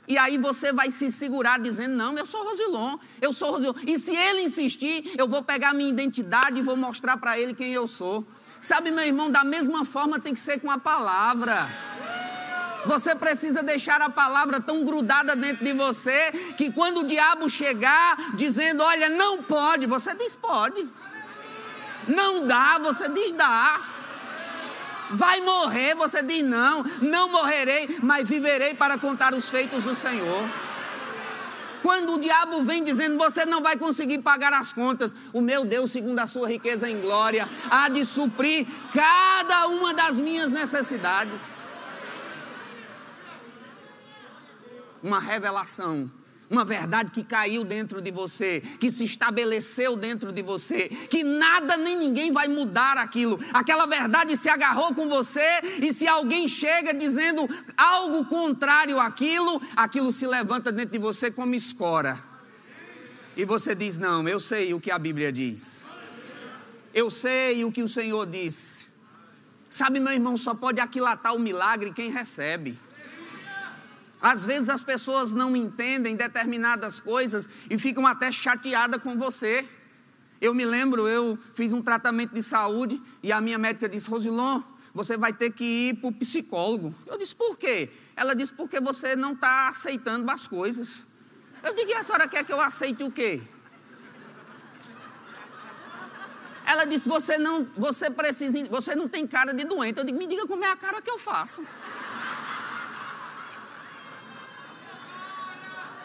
E 0.07 0.17
aí 0.17 0.39
você 0.39 0.73
vai 0.73 0.89
se 0.89 1.11
segurar 1.11 1.59
dizendo: 1.59 1.95
Não, 1.95 2.17
eu 2.17 2.25
sou 2.25 2.43
Rosilon, 2.43 2.97
eu 3.21 3.31
sou 3.31 3.51
Rosilon. 3.51 3.75
E 3.85 3.99
se 3.99 4.15
ele 4.15 4.41
insistir, 4.41 5.13
eu 5.15 5.27
vou 5.27 5.43
pegar 5.43 5.73
minha 5.73 5.89
identidade 5.89 6.57
e 6.57 6.63
vou 6.63 6.75
mostrar 6.75 7.17
para 7.17 7.37
ele 7.37 7.53
quem 7.53 7.73
eu 7.73 7.85
sou. 7.85 8.25
Sabe, 8.59 8.91
meu 8.91 9.05
irmão, 9.05 9.29
da 9.29 9.43
mesma 9.43 9.85
forma 9.85 10.19
tem 10.19 10.33
que 10.33 10.39
ser 10.39 10.59
com 10.59 10.71
a 10.71 10.79
palavra. 10.79 11.69
Você 12.85 13.13
precisa 13.13 13.61
deixar 13.61 14.01
a 14.01 14.09
palavra 14.09 14.61
tão 14.61 14.83
grudada 14.83 15.35
dentro 15.35 15.63
de 15.63 15.73
você 15.73 16.31
que 16.57 16.71
quando 16.71 17.01
o 17.01 17.03
diabo 17.03 17.49
chegar 17.49 18.35
dizendo, 18.35 18.83
olha, 18.83 19.09
não 19.09 19.43
pode, 19.43 19.85
você 19.85 20.15
diz 20.15 20.35
pode. 20.35 20.87
Não 22.07 22.47
dá, 22.47 22.79
você 22.79 23.09
diz 23.09 23.31
dá. 23.31 23.79
Vai 25.11 25.41
morrer, 25.41 25.95
você 25.95 26.21
diz 26.21 26.43
não, 26.43 26.83
não 27.01 27.29
morrerei, 27.29 27.97
mas 28.01 28.27
viverei 28.27 28.73
para 28.75 28.97
contar 28.97 29.33
os 29.33 29.49
feitos 29.49 29.83
do 29.83 29.95
Senhor. 29.95 30.49
Quando 31.81 32.13
o 32.13 32.19
diabo 32.19 32.61
vem 32.63 32.83
dizendo 32.83 33.17
você 33.17 33.45
não 33.45 33.61
vai 33.61 33.77
conseguir 33.77 34.19
pagar 34.19 34.53
as 34.53 34.71
contas, 34.71 35.15
o 35.33 35.41
meu 35.41 35.65
Deus, 35.65 35.91
segundo 35.91 36.19
a 36.19 36.27
sua 36.27 36.47
riqueza 36.47 36.89
em 36.89 36.99
glória, 36.99 37.47
há 37.71 37.89
de 37.89 38.05
suprir 38.05 38.67
cada 38.93 39.67
uma 39.67 39.93
das 39.93 40.19
minhas 40.19 40.51
necessidades. 40.51 41.77
Uma 45.01 45.19
revelação, 45.19 46.09
uma 46.49 46.65
verdade 46.65 47.11
que 47.11 47.23
caiu 47.23 47.63
dentro 47.63 48.01
de 48.01 48.11
você, 48.11 48.61
que 48.79 48.89
se 48.91 49.03
estabeleceu 49.03 49.95
dentro 49.95 50.31
de 50.31 50.41
você, 50.41 50.89
que 50.89 51.23
nada 51.23 51.77
nem 51.77 51.97
ninguém 51.97 52.31
vai 52.31 52.47
mudar 52.47 52.97
aquilo. 52.97 53.39
Aquela 53.53 53.85
verdade 53.85 54.35
se 54.35 54.49
agarrou 54.49 54.93
com 54.95 55.07
você 55.07 55.47
e 55.81 55.93
se 55.93 56.07
alguém 56.07 56.47
chega 56.47 56.93
dizendo 56.93 57.47
algo 57.77 58.25
contrário 58.25 58.99
àquilo, 58.99 59.61
aquilo 59.75 60.11
se 60.11 60.25
levanta 60.25 60.71
dentro 60.71 60.93
de 60.93 60.99
você 60.99 61.29
como 61.29 61.53
escora. 61.53 62.17
E 63.37 63.45
você 63.45 63.75
diz: 63.75 63.97
Não, 63.97 64.27
eu 64.27 64.39
sei 64.39 64.73
o 64.73 64.81
que 64.81 64.89
a 64.89 64.97
Bíblia 64.97 65.31
diz. 65.31 65.87
Eu 66.93 67.11
sei 67.11 67.63
o 67.63 67.71
que 67.71 67.83
o 67.83 67.87
Senhor 67.87 68.25
disse. 68.25 68.87
Sabe, 69.69 69.99
meu 69.99 70.11
irmão, 70.11 70.35
só 70.35 70.55
pode 70.55 70.81
aquilatar 70.81 71.35
o 71.35 71.39
milagre 71.39 71.93
quem 71.93 72.09
recebe. 72.09 72.77
Às 74.21 74.43
vezes 74.43 74.69
as 74.69 74.83
pessoas 74.83 75.33
não 75.33 75.55
entendem 75.55 76.15
determinadas 76.15 76.99
coisas 76.99 77.49
e 77.69 77.77
ficam 77.77 78.05
até 78.05 78.31
chateadas 78.31 79.01
com 79.01 79.17
você. 79.17 79.65
Eu 80.41 80.53
me 80.53 80.65
lembro, 80.65 81.07
eu 81.07 81.37
fiz 81.53 81.71
um 81.71 81.81
tratamento 81.81 82.33
de 82.33 82.43
saúde 82.43 83.01
e 83.23 83.31
a 83.31 83.39
minha 83.39 83.57
médica 83.57 83.87
disse: 83.87 84.09
Rosilon, 84.09 84.61
você 84.93 85.15
vai 85.15 85.31
ter 85.31 85.51
que 85.51 85.63
ir 85.63 85.95
para 85.95 86.09
o 86.09 86.13
psicólogo. 86.13 86.93
Eu 87.05 87.17
disse: 87.17 87.35
por 87.35 87.57
quê? 87.57 87.89
Ela 88.15 88.33
disse: 88.33 88.53
porque 88.53 88.79
você 88.79 89.15
não 89.15 89.33
está 89.33 89.69
aceitando 89.69 90.29
as 90.29 90.47
coisas. 90.47 91.05
Eu 91.63 91.73
digo: 91.73 91.89
e 91.89 91.93
a 91.93 92.03
senhora 92.03 92.27
quer 92.27 92.43
que 92.43 92.51
eu 92.51 92.59
aceite 92.59 93.03
o 93.03 93.11
quê? 93.11 93.41
Ela 96.65 96.85
disse: 96.85 97.07
você 97.07 97.37
não, 97.37 97.67
você 97.75 98.09
precisa, 98.09 98.65
você 98.65 98.95
não 98.95 99.07
tem 99.07 99.25
cara 99.25 99.53
de 99.53 99.63
doente. 99.63 99.97
Eu 99.97 100.03
digo: 100.03 100.17
me 100.17 100.27
diga 100.27 100.45
como 100.45 100.63
é 100.63 100.71
a 100.71 100.75
cara 100.75 101.01
que 101.01 101.09
eu 101.09 101.17
faço. 101.17 101.65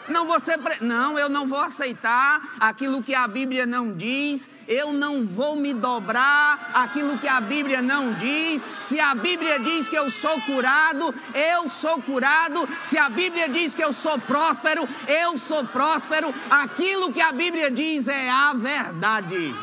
Não, 0.07 0.27
você, 0.27 0.53
não, 0.81 1.17
eu 1.17 1.27
não 1.27 1.47
vou 1.47 1.59
aceitar 1.59 2.41
aquilo 2.59 3.01
que 3.01 3.15
a 3.15 3.27
Bíblia 3.27 3.65
não 3.65 3.91
diz, 3.91 4.49
eu 4.67 4.93
não 4.93 5.25
vou 5.25 5.55
me 5.55 5.73
dobrar 5.73 6.71
aquilo 6.73 7.17
que 7.17 7.27
a 7.27 7.41
Bíblia 7.41 7.81
não 7.81 8.13
diz. 8.13 8.65
Se 8.81 8.99
a 8.99 9.15
Bíblia 9.15 9.59
diz 9.59 9.87
que 9.87 9.97
eu 9.97 10.09
sou 10.09 10.39
curado, 10.41 11.13
eu 11.33 11.67
sou 11.67 12.01
curado. 12.01 12.67
Se 12.83 12.97
a 12.97 13.09
Bíblia 13.09 13.49
diz 13.49 13.73
que 13.73 13.83
eu 13.83 13.91
sou 13.91 14.19
próspero, 14.19 14.87
eu 15.07 15.37
sou 15.37 15.65
próspero. 15.65 16.33
Aquilo 16.49 17.11
que 17.11 17.21
a 17.21 17.31
Bíblia 17.31 17.71
diz 17.71 18.07
é 18.07 18.29
a 18.29 18.53
verdade. 18.53 19.55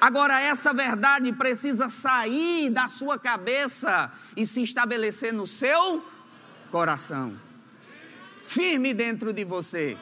Agora, 0.00 0.40
essa 0.40 0.72
verdade 0.72 1.30
precisa 1.32 1.90
sair 1.90 2.70
da 2.70 2.88
sua 2.88 3.18
cabeça 3.18 4.10
e 4.34 4.46
se 4.46 4.62
estabelecer 4.62 5.32
no 5.32 5.46
seu 5.46 6.02
coração, 6.70 7.36
firme 8.50 8.92
dentro 8.92 9.32
de 9.32 9.44
você. 9.44 9.96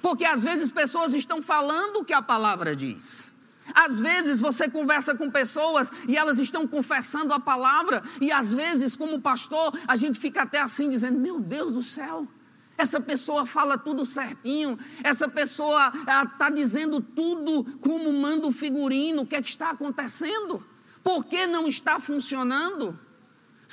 Porque 0.00 0.24
às 0.24 0.42
vezes 0.42 0.72
pessoas 0.72 1.12
estão 1.12 1.42
falando 1.42 1.98
o 1.98 2.04
que 2.04 2.14
a 2.14 2.22
palavra 2.22 2.74
diz. 2.74 3.30
Às 3.74 4.00
vezes 4.00 4.40
você 4.40 4.68
conversa 4.68 5.14
com 5.14 5.30
pessoas 5.30 5.90
e 6.08 6.16
elas 6.16 6.38
estão 6.38 6.66
confessando 6.66 7.32
a 7.32 7.40
palavra, 7.40 8.02
e 8.20 8.30
às 8.30 8.52
vezes, 8.52 8.94
como 8.94 9.22
pastor, 9.22 9.72
a 9.88 9.96
gente 9.96 10.18
fica 10.18 10.42
até 10.42 10.60
assim 10.60 10.90
dizendo: 10.90 11.18
Meu 11.18 11.40
Deus 11.40 11.72
do 11.72 11.82
céu, 11.82 12.28
essa 12.76 13.00
pessoa 13.00 13.46
fala 13.46 13.78
tudo 13.78 14.04
certinho, 14.04 14.78
essa 15.02 15.28
pessoa 15.28 15.90
está 16.24 16.50
dizendo 16.50 17.00
tudo 17.00 17.64
como 17.80 18.12
manda 18.12 18.46
o 18.46 18.52
figurino, 18.52 19.22
o 19.22 19.26
que 19.26 19.36
é 19.36 19.42
que 19.42 19.48
está 19.48 19.70
acontecendo? 19.70 20.62
Por 21.02 21.24
que 21.24 21.46
não 21.46 21.66
está 21.66 21.98
funcionando? 21.98 22.98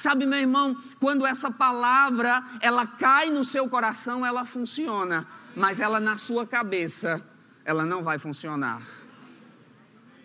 Sabe, 0.02 0.26
meu 0.26 0.40
irmão, 0.40 0.76
quando 1.00 1.28
essa 1.28 1.52
palavra 1.52 2.44
ela 2.60 2.88
cai 2.88 3.30
no 3.30 3.44
seu 3.44 3.70
coração, 3.70 4.26
ela 4.26 4.44
funciona, 4.44 5.28
mas 5.56 5.80
ela 5.80 6.00
na 6.00 6.18
sua 6.18 6.48
cabeça, 6.48 7.22
ela 7.64 7.86
não 7.86 8.02
vai 8.02 8.18
funcionar. 8.18 8.82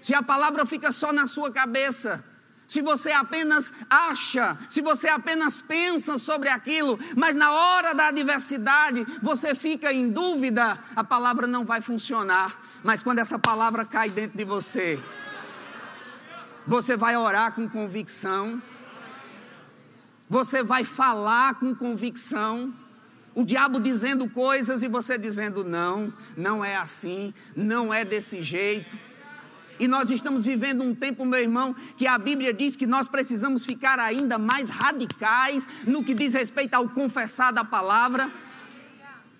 Se 0.00 0.14
a 0.14 0.22
palavra 0.22 0.64
fica 0.64 0.90
só 0.90 1.12
na 1.12 1.26
sua 1.26 1.52
cabeça, 1.52 2.24
se 2.66 2.80
você 2.80 3.12
apenas 3.12 3.70
acha, 3.90 4.56
se 4.70 4.80
você 4.80 5.08
apenas 5.08 5.60
pensa 5.60 6.16
sobre 6.16 6.48
aquilo, 6.48 6.98
mas 7.14 7.36
na 7.36 7.52
hora 7.52 7.94
da 7.94 8.08
adversidade 8.08 9.06
você 9.22 9.54
fica 9.54 9.92
em 9.92 10.10
dúvida, 10.10 10.78
a 10.96 11.04
palavra 11.04 11.46
não 11.46 11.66
vai 11.66 11.82
funcionar. 11.82 12.50
Mas 12.82 13.02
quando 13.02 13.18
essa 13.18 13.38
palavra 13.38 13.84
cai 13.84 14.08
dentro 14.08 14.38
de 14.38 14.44
você, 14.44 14.98
você 16.66 16.96
vai 16.96 17.14
orar 17.14 17.52
com 17.52 17.68
convicção, 17.68 18.62
você 20.28 20.62
vai 20.62 20.84
falar 20.84 21.54
com 21.54 21.74
convicção. 21.74 22.72
O 23.34 23.44
diabo 23.44 23.78
dizendo 23.78 24.28
coisas 24.30 24.82
e 24.82 24.88
você 24.88 25.18
dizendo 25.18 25.62
não, 25.62 26.12
não 26.36 26.64
é 26.64 26.76
assim, 26.76 27.34
não 27.54 27.92
é 27.92 28.04
desse 28.04 28.42
jeito. 28.42 28.96
E 29.78 29.86
nós 29.86 30.10
estamos 30.10 30.44
vivendo 30.44 30.82
um 30.82 30.94
tempo, 30.94 31.24
meu 31.24 31.38
irmão, 31.38 31.76
que 31.96 32.06
a 32.06 32.16
Bíblia 32.16 32.52
diz 32.52 32.74
que 32.74 32.86
nós 32.86 33.08
precisamos 33.08 33.64
ficar 33.64 33.98
ainda 33.98 34.38
mais 34.38 34.70
radicais 34.70 35.68
no 35.86 36.02
que 36.02 36.14
diz 36.14 36.32
respeito 36.32 36.74
ao 36.74 36.88
confessar 36.88 37.52
da 37.52 37.62
palavra, 37.62 38.32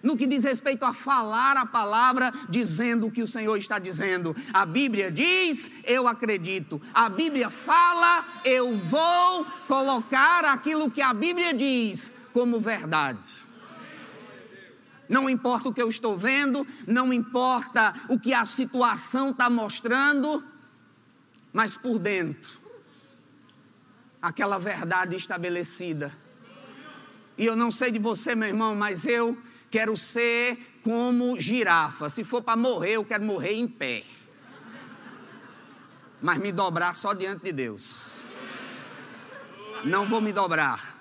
no 0.06 0.16
que 0.16 0.25
diz 0.25 0.44
respeito 0.44 0.84
a 0.84 0.92
falar 0.92 1.56
a 1.56 1.66
palavra, 1.66 2.32
dizendo 2.48 3.08
o 3.08 3.10
que 3.10 3.22
o 3.22 3.26
Senhor 3.26 3.56
está 3.56 3.76
dizendo. 3.76 4.36
A 4.54 4.64
Bíblia 4.64 5.10
diz, 5.10 5.72
eu 5.82 6.06
acredito. 6.06 6.80
A 6.94 7.08
Bíblia 7.08 7.50
fala, 7.50 8.25
eu 8.44 8.76
vou 8.76 9.44
colocar 9.66 10.44
aquilo 10.44 10.92
que 10.92 11.02
a 11.02 11.12
Bíblia 11.12 11.52
diz 11.52 12.12
como 12.32 12.60
verdade. 12.60 13.44
Não 15.08 15.28
importa 15.28 15.70
o 15.70 15.75
que 15.75 15.82
eu 15.82 15.88
estou 15.88 16.16
vendo, 16.16 16.64
não 16.86 17.12
importa 17.12 17.92
o 18.08 18.16
que 18.16 18.32
a 18.32 18.44
situação 18.44 19.30
está 19.30 19.50
mostrando, 19.50 20.42
mas 21.52 21.76
por 21.76 21.98
dentro, 21.98 22.60
aquela 24.22 24.56
verdade 24.56 25.16
estabelecida. 25.16 26.12
E 27.36 27.44
eu 27.44 27.56
não 27.56 27.72
sei 27.72 27.90
de 27.90 27.98
você, 27.98 28.36
meu 28.36 28.48
irmão, 28.48 28.76
mas 28.76 29.04
eu 29.04 29.36
quero 29.70 29.96
ser 29.96 30.58
como 30.82 31.38
girafa. 31.38 32.08
Se 32.08 32.25
for 32.25 32.42
para 32.42 32.56
morrer, 32.56 32.92
eu 32.92 33.04
quero 33.04 33.25
morrer 33.25 33.54
em 33.54 33.68
pé. 33.68 34.04
Mas 36.20 36.38
me 36.38 36.52
dobrar 36.52 36.94
só 36.94 37.12
diante 37.12 37.44
de 37.44 37.52
Deus. 37.52 38.22
Não 39.85 40.09
vou 40.09 40.20
me 40.20 40.33
dobrar. 40.33 40.94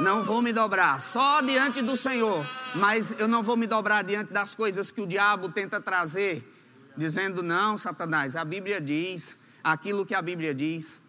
Não 0.00 0.24
vou 0.24 0.42
me 0.42 0.52
dobrar, 0.52 1.00
só 1.00 1.40
diante 1.40 1.80
do 1.80 1.96
Senhor 1.96 2.44
mas 2.74 3.14
eu 3.18 3.28
não 3.28 3.42
vou 3.42 3.56
me 3.56 3.66
dobrar 3.66 4.02
diante 4.02 4.32
das 4.32 4.54
coisas 4.54 4.90
que 4.90 5.00
o 5.00 5.06
diabo 5.06 5.48
tenta 5.48 5.80
trazer, 5.80 6.42
dizendo: 6.96 7.42
não, 7.42 7.78
Satanás, 7.78 8.34
a 8.34 8.44
Bíblia 8.44 8.80
diz 8.80 9.36
aquilo 9.62 10.04
que 10.04 10.14
a 10.14 10.20
Bíblia 10.20 10.52
diz. 10.52 11.00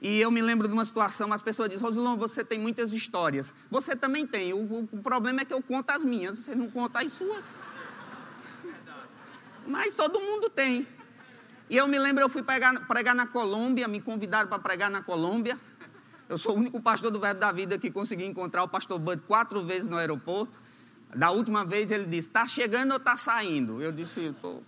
E 0.00 0.20
eu 0.20 0.30
me 0.30 0.40
lembro 0.40 0.68
de 0.68 0.74
uma 0.74 0.84
situação, 0.84 1.32
as 1.32 1.42
pessoas 1.42 1.68
dizem, 1.68 1.84
Rosilon, 1.84 2.16
você 2.16 2.44
tem 2.44 2.58
muitas 2.58 2.92
histórias. 2.92 3.52
Você 3.68 3.96
também 3.96 4.26
tem. 4.26 4.52
O, 4.52 4.88
o, 4.92 5.02
problema 5.02 5.40
é 5.40 5.44
que 5.44 5.52
eu 5.52 5.60
conto 5.60 5.90
as 5.90 6.04
minhas, 6.04 6.38
você 6.38 6.54
não 6.54 6.70
conta 6.70 7.00
as 7.00 7.12
suas. 7.12 7.50
Mas 9.66 9.94
todo 9.94 10.20
mundo 10.20 10.48
tem. 10.48 10.86
E 11.68 11.76
eu 11.76 11.88
me 11.88 11.98
lembro, 11.98 12.22
eu 12.22 12.28
fui 12.28 12.42
pregar, 12.42 12.86
pregar 12.86 13.14
na 13.14 13.26
Colômbia, 13.26 13.88
me 13.88 14.00
convidaram 14.00 14.48
para 14.48 14.58
pregar 14.58 14.90
na 14.90 15.02
Colômbia. 15.02 15.58
Eu 16.28 16.38
sou 16.38 16.54
o 16.54 16.58
único 16.58 16.80
pastor 16.80 17.10
do 17.10 17.18
Verbo 17.18 17.40
da 17.40 17.50
Vida 17.50 17.78
que 17.78 17.90
consegui 17.90 18.24
encontrar 18.24 18.62
o 18.62 18.68
pastor 18.68 18.98
Bud 18.98 19.22
quatro 19.22 19.62
vezes 19.62 19.88
no 19.88 19.96
aeroporto. 19.96 20.60
Da 21.14 21.30
última 21.30 21.64
vez 21.64 21.90
ele 21.90 22.04
disse: 22.04 22.28
Está 22.28 22.46
chegando 22.46 22.92
ou 22.92 22.98
está 22.98 23.16
saindo? 23.16 23.82
Eu 23.82 23.90
disse: 23.90 24.20
Estou. 24.20 24.62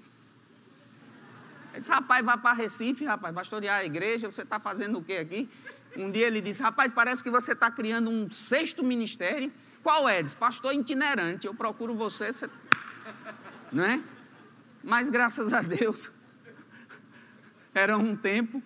Disse: 1.80 1.90
Rapaz, 1.90 2.24
vai 2.24 2.38
para 2.38 2.54
Recife, 2.54 3.04
rapaz, 3.04 3.34
pastorear 3.34 3.80
a 3.80 3.84
igreja. 3.84 4.30
Você 4.30 4.42
está 4.42 4.60
fazendo 4.60 4.98
o 4.98 5.02
que 5.02 5.16
aqui? 5.16 5.48
Um 5.96 6.10
dia 6.10 6.26
ele 6.26 6.40
disse: 6.40 6.62
Rapaz, 6.62 6.92
parece 6.92 7.22
que 7.22 7.30
você 7.30 7.52
está 7.52 7.70
criando 7.70 8.10
um 8.10 8.30
sexto 8.30 8.84
ministério. 8.84 9.52
Qual 9.82 10.08
é? 10.08 10.22
Disse: 10.22 10.36
Pastor 10.36 10.72
itinerante. 10.74 11.46
Eu 11.46 11.54
procuro 11.54 11.94
você. 11.94 12.32
você... 12.32 12.48
Não 13.72 13.84
é? 13.84 14.02
Mas 14.82 15.10
graças 15.10 15.52
a 15.52 15.60
Deus, 15.60 16.10
era 17.74 17.96
um 17.98 18.16
tempo 18.16 18.62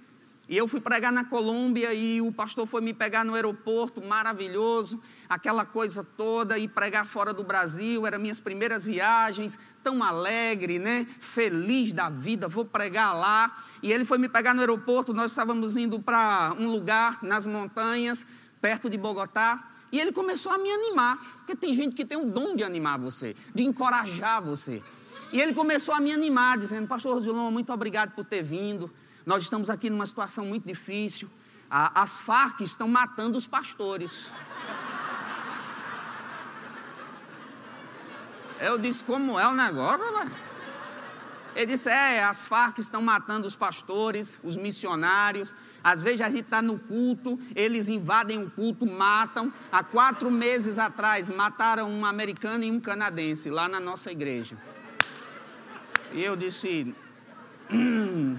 e 0.47 0.57
eu 0.57 0.69
fui 0.69 0.81
pregar 0.81 1.11
na 1.11 1.25
Colômbia 1.25 1.95
e 1.95 2.21
o 2.21 2.31
pastor 2.31 2.67
foi 2.67 2.83
me 2.83 2.93
pegar 2.93 3.25
no 3.25 3.35
aeroporto, 3.35 4.03
maravilhoso, 4.03 5.01
aquela 5.27 5.65
coisa 5.65 6.05
toda, 6.05 6.59
e 6.59 6.69
pregar 6.69 7.07
fora 7.07 7.33
do 7.33 7.43
Brasil, 7.43 8.07
eram 8.07 8.19
minhas 8.19 8.41
primeiras 8.41 8.85
viagens, 8.85 9.59
tão 9.83 10.03
alegre, 10.03 10.79
né? 10.79 11.07
Feliz 11.19 11.95
da 11.95 12.11
vida, 12.11 12.47
vou 12.47 12.65
pregar 12.65 13.17
lá. 13.17 13.65
E 13.83 13.91
ele 13.91 14.05
foi 14.05 14.19
me 14.19 14.29
pegar 14.29 14.53
no 14.53 14.61
aeroporto, 14.61 15.15
nós 15.15 15.31
estávamos 15.31 15.79
indo 15.79 15.99
para 15.99 16.55
um 16.59 16.71
lugar 16.71 17.21
nas 17.23 17.47
montanhas, 17.47 18.27
perto 18.61 18.91
de 18.91 18.99
Bogotá, 18.99 19.65
e 19.91 19.99
ele 19.99 20.13
começou 20.13 20.53
a 20.53 20.59
me 20.59 20.71
animar, 20.71 21.17
porque 21.39 21.57
tem 21.57 21.73
gente 21.73 21.95
que 21.95 22.05
tem 22.05 22.19
o 22.19 22.27
dom 22.27 22.55
de 22.55 22.65
animar 22.65 22.99
você, 22.99 23.35
de 23.55 23.65
encorajar 23.65 24.43
você. 24.43 24.83
E 25.33 25.41
ele 25.41 25.55
começou 25.55 25.95
a 25.95 26.01
me 26.01 26.13
animar, 26.13 26.59
dizendo: 26.59 26.87
Pastor 26.87 27.15
Rosilon, 27.15 27.51
muito 27.51 27.73
obrigado 27.73 28.13
por 28.13 28.25
ter 28.25 28.43
vindo. 28.43 28.91
Nós 29.25 29.43
estamos 29.43 29.71
aqui 29.71 29.89
numa 29.89 30.07
situação 30.07 30.45
muito 30.45 30.67
difícil. 30.67 31.29
As 31.71 32.21
Farc 32.21 32.61
estão 32.61 32.87
matando 32.87 33.39
os 33.39 33.47
pastores. 33.47 34.33
Eu 38.61 38.79
disse, 38.79 39.03
como 39.03 39.39
é 39.39 39.49
o 39.49 39.55
negócio, 39.55 40.05
velho? 40.19 40.31
Ele 41.57 41.67
disse, 41.67 41.89
é, 41.89 42.23
as 42.23 42.47
Farc 42.47 42.79
estão 42.79 43.01
matando 43.01 43.47
os 43.47 43.57
pastores, 43.57 44.39
os 44.43 44.57
missionários. 44.57 45.55
Às 45.83 46.03
vezes 46.03 46.21
a 46.21 46.29
gente 46.29 46.43
está 46.43 46.61
no 46.61 46.79
culto, 46.79 47.39
eles 47.55 47.89
invadem 47.89 48.43
o 48.43 48.51
culto, 48.51 48.87
matam. 48.87 49.53
Há 49.71 49.83
quatro 49.83 50.31
meses 50.31 50.79
atrás, 50.79 51.31
mataram 51.31 51.91
um 51.91 52.05
americano 52.05 52.65
e 52.65 52.71
um 52.71 52.81
canadense 52.81 53.51
lá 53.51 53.69
na 53.69 53.81
nossa 53.81 54.11
igreja. 54.11 54.57
E 56.13 56.23
eu 56.23 56.37
disse, 56.37 56.95
hum, 57.71 58.37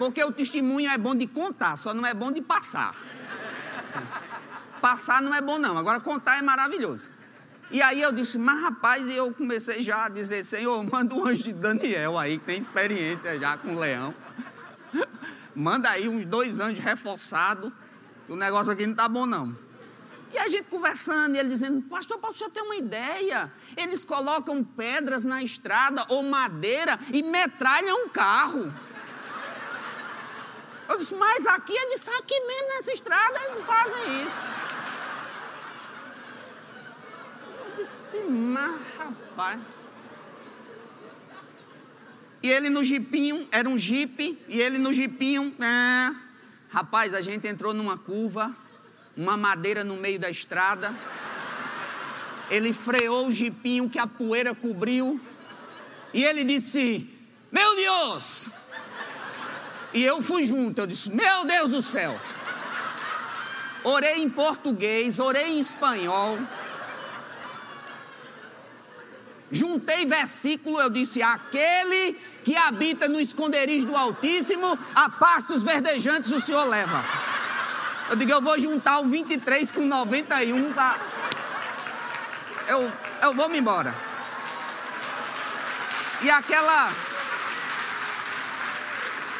Porque 0.00 0.24
o 0.24 0.32
testemunho 0.32 0.88
é 0.90 0.96
bom 0.96 1.14
de 1.14 1.26
contar, 1.26 1.76
só 1.76 1.92
não 1.92 2.06
é 2.06 2.14
bom 2.14 2.32
de 2.32 2.40
passar. 2.40 2.94
Passar 4.80 5.20
não 5.20 5.34
é 5.34 5.42
bom, 5.42 5.58
não. 5.58 5.76
Agora, 5.76 6.00
contar 6.00 6.38
é 6.38 6.42
maravilhoso. 6.42 7.10
E 7.70 7.82
aí 7.82 8.00
eu 8.00 8.10
disse, 8.10 8.38
mas 8.38 8.62
rapaz, 8.62 9.06
e 9.06 9.14
eu 9.14 9.30
comecei 9.34 9.82
já 9.82 10.06
a 10.06 10.08
dizer, 10.08 10.42
Senhor, 10.46 10.82
manda 10.90 11.14
um 11.14 11.26
anjo 11.26 11.42
de 11.42 11.52
Daniel 11.52 12.16
aí, 12.16 12.38
que 12.38 12.46
tem 12.46 12.56
experiência 12.56 13.38
já 13.38 13.58
com 13.58 13.74
o 13.74 13.78
leão. 13.78 14.14
manda 15.54 15.90
aí 15.90 16.08
uns 16.08 16.24
dois 16.24 16.60
anjos 16.60 16.82
reforçados, 16.82 17.70
que 18.26 18.32
o 18.32 18.36
negócio 18.36 18.72
aqui 18.72 18.86
não 18.86 18.94
tá 18.94 19.06
bom, 19.06 19.26
não. 19.26 19.54
E 20.32 20.38
a 20.38 20.48
gente 20.48 20.64
conversando, 20.70 21.36
e 21.36 21.38
ele 21.38 21.50
dizendo, 21.50 21.82
pastor, 21.82 22.16
para 22.16 22.30
o 22.30 22.32
senhor 22.32 22.48
ter 22.48 22.62
uma 22.62 22.76
ideia, 22.76 23.52
eles 23.76 24.06
colocam 24.06 24.64
pedras 24.64 25.26
na 25.26 25.42
estrada 25.42 26.02
ou 26.08 26.22
madeira 26.22 26.98
e 27.12 27.22
metralham 27.22 28.06
um 28.06 28.08
carro. 28.08 28.72
Eu 30.90 30.98
disse, 30.98 31.14
mas 31.14 31.46
aqui, 31.46 31.72
ele 31.72 31.94
disse, 31.94 32.10
aqui 32.10 32.40
mesmo 32.40 32.68
nessa 32.68 32.92
estrada 32.92 33.40
eles 33.48 33.64
fazem 33.64 34.22
isso. 34.24 34.46
Eu 37.78 37.84
disse, 37.84 38.18
mas 38.28 38.80
rapaz. 38.98 39.60
E 42.42 42.50
ele 42.50 42.70
no 42.70 42.82
jipinho, 42.82 43.46
era 43.52 43.68
um 43.68 43.78
jipe, 43.78 44.36
e 44.48 44.60
ele 44.60 44.78
no 44.78 44.92
jipinho, 44.92 45.54
é, 45.60 46.12
rapaz, 46.70 47.14
a 47.14 47.20
gente 47.20 47.46
entrou 47.46 47.72
numa 47.72 47.96
curva, 47.96 48.52
uma 49.16 49.36
madeira 49.36 49.84
no 49.84 49.94
meio 49.94 50.18
da 50.18 50.28
estrada. 50.28 50.92
Ele 52.50 52.72
freou 52.72 53.28
o 53.28 53.30
jipinho 53.30 53.88
que 53.88 53.98
a 54.00 54.08
poeira 54.08 54.56
cobriu. 54.56 55.20
E 56.12 56.24
ele 56.24 56.42
disse: 56.42 57.08
Meu 57.52 57.76
Deus! 57.76 58.69
E 59.92 60.04
eu 60.04 60.22
fui 60.22 60.44
junto. 60.44 60.80
Eu 60.80 60.86
disse: 60.86 61.10
Meu 61.10 61.44
Deus 61.44 61.70
do 61.70 61.82
céu! 61.82 62.18
Orei 63.82 64.22
em 64.22 64.28
português, 64.28 65.18
orei 65.18 65.52
em 65.52 65.60
espanhol. 65.60 66.38
Juntei 69.50 70.06
versículo, 70.06 70.80
eu 70.80 70.88
disse: 70.88 71.22
Aquele 71.22 72.12
que 72.44 72.56
habita 72.56 73.08
no 73.08 73.20
esconderijo 73.20 73.86
do 73.86 73.96
Altíssimo, 73.96 74.78
a 74.94 75.08
pastos 75.08 75.62
verdejantes 75.62 76.30
o 76.30 76.38
Senhor 76.38 76.64
leva. 76.68 77.04
Eu 78.10 78.16
digo: 78.16 78.30
Eu 78.30 78.40
vou 78.40 78.58
juntar 78.58 79.00
o 79.00 79.06
23 79.06 79.72
com 79.72 79.80
91 79.80 80.72
para. 80.72 81.00
Eu, 82.68 82.92
eu 83.22 83.34
vou 83.34 83.48
me 83.48 83.58
embora. 83.58 83.94
E 86.22 86.30
aquela. 86.30 86.92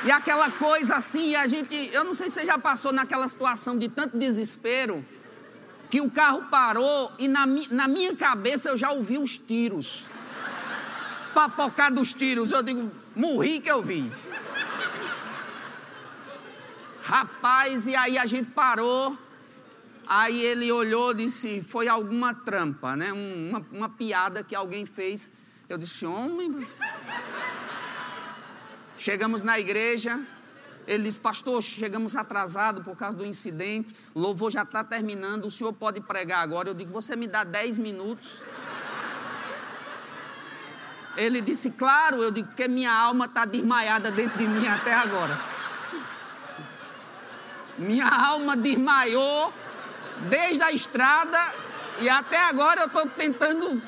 E 0.05 0.11
aquela 0.11 0.51
coisa 0.51 0.97
assim, 0.97 1.35
a 1.35 1.47
gente. 1.47 1.75
Eu 1.93 2.05
não 2.05 2.15
sei 2.15 2.29
se 2.29 2.37
você 2.37 2.47
já 2.47 2.59
passou 2.59 2.93
naquela 2.93 3.29
situação 3.29 3.79
de 3.79 3.89
tanto 3.89 4.17
desespero, 4.17 5.05
que 5.91 6.01
o 6.01 6.11
carro 6.11 6.45
parou 6.51 7.13
e 7.19 7.29
na, 7.29 7.45
na 7.71 7.89
minha 7.89 8.15
cabeça 8.17 8.71
eu 8.71 8.77
já 8.77 8.91
ouvi 8.93 9.19
os 9.19 9.37
tiros. 9.37 10.07
Papocar 11.35 11.93
dos 11.93 12.15
tiros. 12.15 12.51
Eu 12.51 12.63
digo, 12.63 12.91
morri 13.15 13.61
que 13.61 13.71
eu 13.71 13.83
vi. 13.83 14.11
Rapaz, 17.03 17.87
e 17.87 17.95
aí 17.95 18.17
a 18.17 18.25
gente 18.25 18.51
parou. 18.53 19.17
Aí 20.07 20.41
ele 20.43 20.73
olhou 20.73 21.13
e 21.13 21.15
disse: 21.17 21.63
Foi 21.63 21.89
alguma 21.89 22.35
trampa, 22.35 22.97
né? 22.97 23.13
Uma, 23.13 23.67
uma 23.71 23.89
piada 23.89 24.43
que 24.43 24.55
alguém 24.55 24.87
fez. 24.87 25.29
Eu 25.69 25.77
disse: 25.77 26.07
Homem. 26.07 26.67
Chegamos 29.01 29.41
na 29.41 29.59
igreja, 29.59 30.21
ele 30.87 31.05
disse, 31.05 31.19
pastor, 31.19 31.63
chegamos 31.63 32.15
atrasados 32.15 32.85
por 32.85 32.95
causa 32.95 33.17
do 33.17 33.25
incidente, 33.25 33.97
o 34.15 34.21
louvor 34.21 34.51
já 34.51 34.61
está 34.61 34.85
terminando, 34.85 35.47
o 35.47 35.51
senhor 35.51 35.73
pode 35.73 36.03
pregar 36.03 36.43
agora. 36.43 36.69
Eu 36.69 36.75
digo, 36.75 36.93
você 36.93 37.17
me 37.17 37.27
dá 37.27 37.43
10 37.43 37.79
minutos. 37.79 38.43
Ele 41.17 41.41
disse, 41.41 41.71
claro, 41.71 42.23
eu 42.23 42.31
digo, 42.31 42.49
porque 42.49 42.69
minha 42.69 42.93
alma 42.93 43.25
está 43.25 43.47
desmaiada 43.47 44.11
dentro 44.11 44.37
de 44.37 44.47
mim 44.47 44.69
até 44.69 44.93
agora. 44.93 45.41
Minha 47.79 48.07
alma 48.07 48.55
desmaiou 48.55 49.51
desde 50.29 50.63
a 50.63 50.73
estrada 50.73 51.39
e 52.03 52.09
até 52.11 52.37
agora 52.49 52.83
eu 52.83 52.87
estou 52.87 53.09
tentando. 53.09 53.83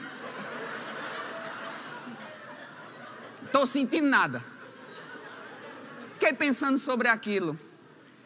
Estou 3.45 3.67
sentindo 3.67 4.09
nada 4.09 4.52
fiquei 6.23 6.33
pensando 6.33 6.79
sobre 6.79 7.09
aquilo. 7.09 7.59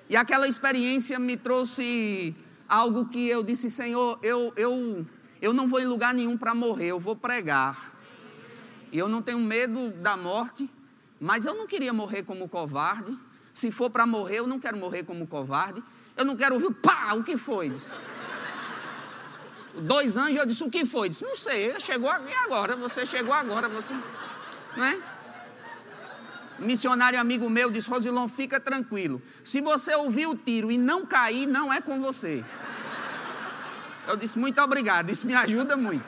E 0.06 0.16
aquela 0.16 0.46
experiência 0.46 1.18
me 1.18 1.34
trouxe 1.34 2.36
algo 2.68 3.08
que 3.08 3.26
eu 3.26 3.42
disse, 3.42 3.70
Senhor, 3.70 4.18
eu, 4.22 4.52
eu, 4.54 5.06
eu 5.40 5.54
não 5.54 5.66
vou 5.66 5.80
em 5.80 5.86
lugar 5.86 6.12
nenhum 6.12 6.36
para 6.36 6.54
morrer, 6.54 6.88
eu 6.88 7.00
vou 7.00 7.16
pregar. 7.16 7.94
E 8.92 8.98
eu 8.98 9.08
não 9.08 9.22
tenho 9.22 9.38
medo 9.38 9.90
da 9.92 10.14
morte, 10.14 10.68
mas 11.18 11.46
eu 11.46 11.54
não 11.54 11.66
queria 11.66 11.92
morrer 11.92 12.22
como 12.22 12.46
covarde. 12.46 13.16
Se 13.54 13.70
for 13.70 13.88
para 13.88 14.04
morrer, 14.04 14.40
eu 14.40 14.46
não 14.46 14.60
quero 14.60 14.76
morrer 14.76 15.02
como 15.02 15.26
covarde. 15.26 15.82
Eu 16.14 16.26
não 16.26 16.36
quero 16.36 16.56
ouvir, 16.56 16.74
pá, 16.74 17.14
o 17.14 17.24
que 17.24 17.38
foi? 17.38 17.74
Dois 19.74 20.18
anos 20.18 20.36
eu 20.36 20.44
disse, 20.44 20.62
o 20.62 20.70
que 20.70 20.84
foi? 20.84 21.08
Disse, 21.08 21.24
não 21.24 21.34
sei, 21.34 21.80
chegou 21.80 22.10
aqui 22.10 22.34
agora, 22.44 22.76
você 22.76 23.06
chegou 23.06 23.32
agora, 23.32 23.70
você. 23.70 23.94
É? 23.94 24.96
Um 24.96 25.15
missionário 26.58 27.18
amigo 27.20 27.48
meu 27.48 27.70
disse: 27.70 27.88
Rosilon, 27.88 28.28
fica 28.28 28.58
tranquilo. 28.58 29.20
Se 29.44 29.60
você 29.60 29.94
ouvir 29.94 30.26
o 30.26 30.34
tiro 30.34 30.70
e 30.70 30.78
não 30.78 31.04
cair, 31.04 31.46
não 31.46 31.72
é 31.72 31.80
com 31.80 32.00
você. 32.00 32.44
Eu 34.06 34.16
disse: 34.16 34.38
Muito 34.38 34.60
obrigado, 34.60 35.10
isso 35.10 35.26
me 35.26 35.34
ajuda 35.34 35.76
muito. 35.76 36.04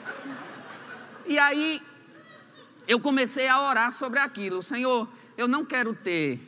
E 1.25 1.37
aí, 1.37 1.81
eu 2.87 2.99
comecei 2.99 3.47
a 3.47 3.61
orar 3.61 3.91
sobre 3.91 4.19
aquilo: 4.19 4.61
Senhor, 4.61 5.07
eu 5.37 5.47
não 5.47 5.63
quero 5.63 5.93
ter, 5.93 6.39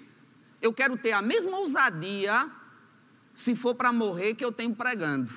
eu 0.61 0.73
quero 0.73 0.97
ter 0.97 1.11
a 1.11 1.21
mesma 1.21 1.57
ousadia, 1.57 2.49
se 3.33 3.55
for 3.55 3.75
para 3.75 3.91
morrer, 3.91 4.35
que 4.35 4.43
eu 4.43 4.51
tenho 4.51 4.73
pregando. 4.73 5.31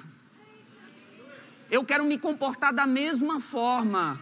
Eu 1.70 1.84
quero 1.84 2.04
me 2.04 2.18
comportar 2.18 2.72
da 2.72 2.86
mesma 2.86 3.40
forma 3.40 4.20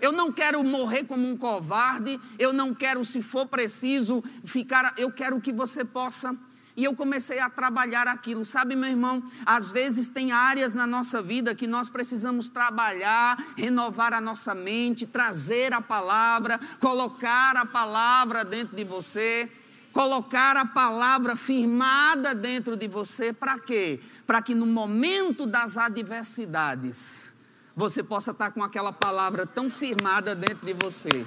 eu 0.00 0.12
não 0.12 0.32
quero 0.32 0.62
morrer 0.64 1.04
como 1.04 1.28
um 1.28 1.36
covarde, 1.36 2.20
eu 2.38 2.52
não 2.52 2.74
quero, 2.74 3.04
se 3.04 3.22
for 3.22 3.46
preciso, 3.46 4.22
ficar. 4.44 4.94
Eu 4.96 5.10
quero 5.10 5.40
que 5.40 5.52
você 5.52 5.84
possa. 5.84 6.36
E 6.76 6.84
eu 6.84 6.94
comecei 6.94 7.38
a 7.40 7.50
trabalhar 7.50 8.08
aquilo. 8.08 8.44
Sabe, 8.44 8.74
meu 8.74 8.88
irmão, 8.88 9.22
às 9.44 9.70
vezes 9.70 10.08
tem 10.08 10.32
áreas 10.32 10.72
na 10.72 10.86
nossa 10.86 11.20
vida 11.20 11.54
que 11.54 11.66
nós 11.66 11.88
precisamos 11.88 12.48
trabalhar, 12.48 13.36
renovar 13.56 14.14
a 14.14 14.20
nossa 14.20 14.54
mente, 14.54 15.06
trazer 15.06 15.72
a 15.74 15.80
palavra, 15.80 16.58
colocar 16.80 17.56
a 17.56 17.66
palavra 17.66 18.44
dentro 18.44 18.76
de 18.76 18.84
você, 18.84 19.50
colocar 19.92 20.56
a 20.56 20.64
palavra 20.64 21.36
firmada 21.36 22.34
dentro 22.34 22.76
de 22.76 22.88
você. 22.88 23.32
Para 23.32 23.58
quê? 23.58 24.00
Para 24.26 24.40
que 24.40 24.54
no 24.54 24.64
momento 24.64 25.44
das 25.44 25.76
adversidades, 25.76 27.29
você 27.76 28.02
possa 28.02 28.32
estar 28.32 28.50
com 28.50 28.62
aquela 28.62 28.92
palavra 28.92 29.46
tão 29.46 29.70
firmada 29.70 30.34
dentro 30.34 30.66
de 30.66 30.74
você. 30.74 31.24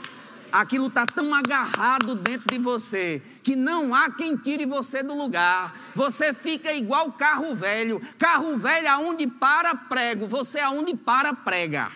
Aquilo 0.51 0.85
está 0.85 1.03
tão 1.03 1.33
agarrado 1.33 2.13
dentro 2.13 2.45
de 2.51 2.59
você 2.59 3.23
que 3.41 3.55
não 3.55 3.95
há 3.95 4.11
quem 4.11 4.37
tire 4.37 4.67
você 4.67 5.01
do 5.01 5.15
lugar. 5.15 5.75
Você 5.95 6.31
fica 6.31 6.71
igual 6.71 7.11
carro 7.11 7.55
velho. 7.55 7.99
Carro 8.19 8.55
velho 8.55 8.87
aonde 8.87 9.25
para 9.25 9.73
prego, 9.73 10.27
você 10.27 10.59
aonde 10.59 10.95
para 10.95 11.33
prega. 11.33 11.89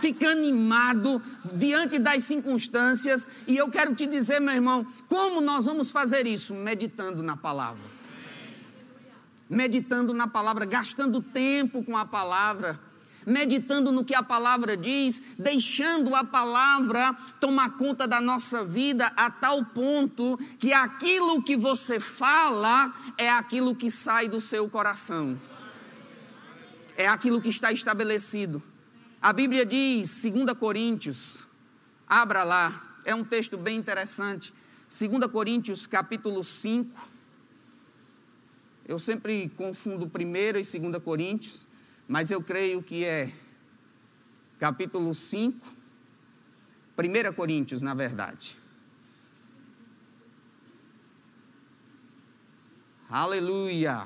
Fica 0.00 0.30
animado 0.30 1.20
diante 1.52 1.98
das 1.98 2.24
circunstâncias. 2.24 3.28
E 3.46 3.58
eu 3.58 3.68
quero 3.68 3.94
te 3.94 4.06
dizer, 4.06 4.40
meu 4.40 4.54
irmão, 4.54 4.86
como 5.06 5.42
nós 5.42 5.66
vamos 5.66 5.90
fazer 5.90 6.26
isso? 6.26 6.54
Meditando 6.54 7.22
na 7.22 7.36
palavra. 7.36 7.84
Meditando 9.50 10.14
na 10.14 10.26
palavra, 10.26 10.64
gastando 10.64 11.20
tempo 11.20 11.84
com 11.84 11.94
a 11.94 12.06
palavra 12.06 12.80
meditando 13.26 13.92
no 13.92 14.04
que 14.04 14.14
a 14.14 14.22
palavra 14.22 14.76
diz, 14.76 15.20
deixando 15.38 16.14
a 16.14 16.24
palavra 16.24 17.12
tomar 17.40 17.76
conta 17.76 18.06
da 18.06 18.20
nossa 18.20 18.64
vida 18.64 19.06
a 19.16 19.30
tal 19.30 19.64
ponto 19.66 20.38
que 20.58 20.72
aquilo 20.72 21.42
que 21.42 21.56
você 21.56 22.00
fala 22.00 22.92
é 23.18 23.30
aquilo 23.30 23.74
que 23.74 23.90
sai 23.90 24.28
do 24.28 24.40
seu 24.40 24.68
coração, 24.68 25.38
é 26.96 27.06
aquilo 27.06 27.40
que 27.40 27.48
está 27.48 27.72
estabelecido. 27.72 28.62
A 29.20 29.32
Bíblia 29.32 29.64
diz, 29.64 30.22
2 30.22 30.52
Coríntios, 30.58 31.46
abra 32.08 32.42
lá, 32.42 32.98
é 33.04 33.14
um 33.14 33.24
texto 33.24 33.56
bem 33.56 33.76
interessante, 33.76 34.52
2 34.88 35.30
Coríntios 35.30 35.86
capítulo 35.86 36.42
5. 36.42 37.10
Eu 38.86 38.98
sempre 38.98 39.48
confundo 39.56 40.10
1 40.12 40.36
e 40.36 40.52
2 40.52 41.02
Coríntios 41.02 41.71
mas 42.08 42.30
eu 42.30 42.42
creio 42.42 42.82
que 42.82 43.04
é 43.04 43.32
capítulo 44.58 45.12
5, 45.12 45.58
1 46.96 47.32
Coríntios, 47.32 47.82
na 47.82 47.94
verdade. 47.94 48.56
Aleluia. 53.08 54.04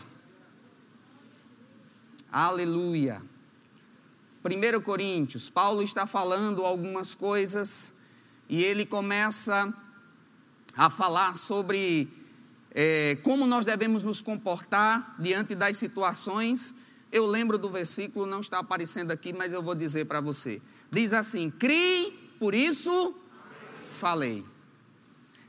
Aleluia. 2.32 3.22
1 4.44 4.80
Coríntios, 4.80 5.50
Paulo 5.50 5.82
está 5.82 6.06
falando 6.06 6.64
algumas 6.64 7.14
coisas 7.14 7.94
e 8.48 8.62
ele 8.62 8.86
começa 8.86 9.72
a 10.76 10.88
falar 10.90 11.34
sobre 11.34 12.08
é, 12.70 13.16
como 13.22 13.46
nós 13.46 13.64
devemos 13.64 14.02
nos 14.02 14.20
comportar 14.20 15.16
diante 15.18 15.54
das 15.54 15.76
situações 15.76 16.74
eu 17.12 17.26
lembro 17.26 17.56
do 17.56 17.68
versículo, 17.70 18.26
não 18.26 18.40
está 18.40 18.58
aparecendo 18.58 19.10
aqui, 19.10 19.32
mas 19.32 19.52
eu 19.52 19.62
vou 19.62 19.74
dizer 19.74 20.06
para 20.06 20.20
você. 20.20 20.60
Diz 20.90 21.12
assim: 21.12 21.50
Crie, 21.50 22.12
por 22.38 22.54
isso 22.54 23.14
falei. 23.90 24.44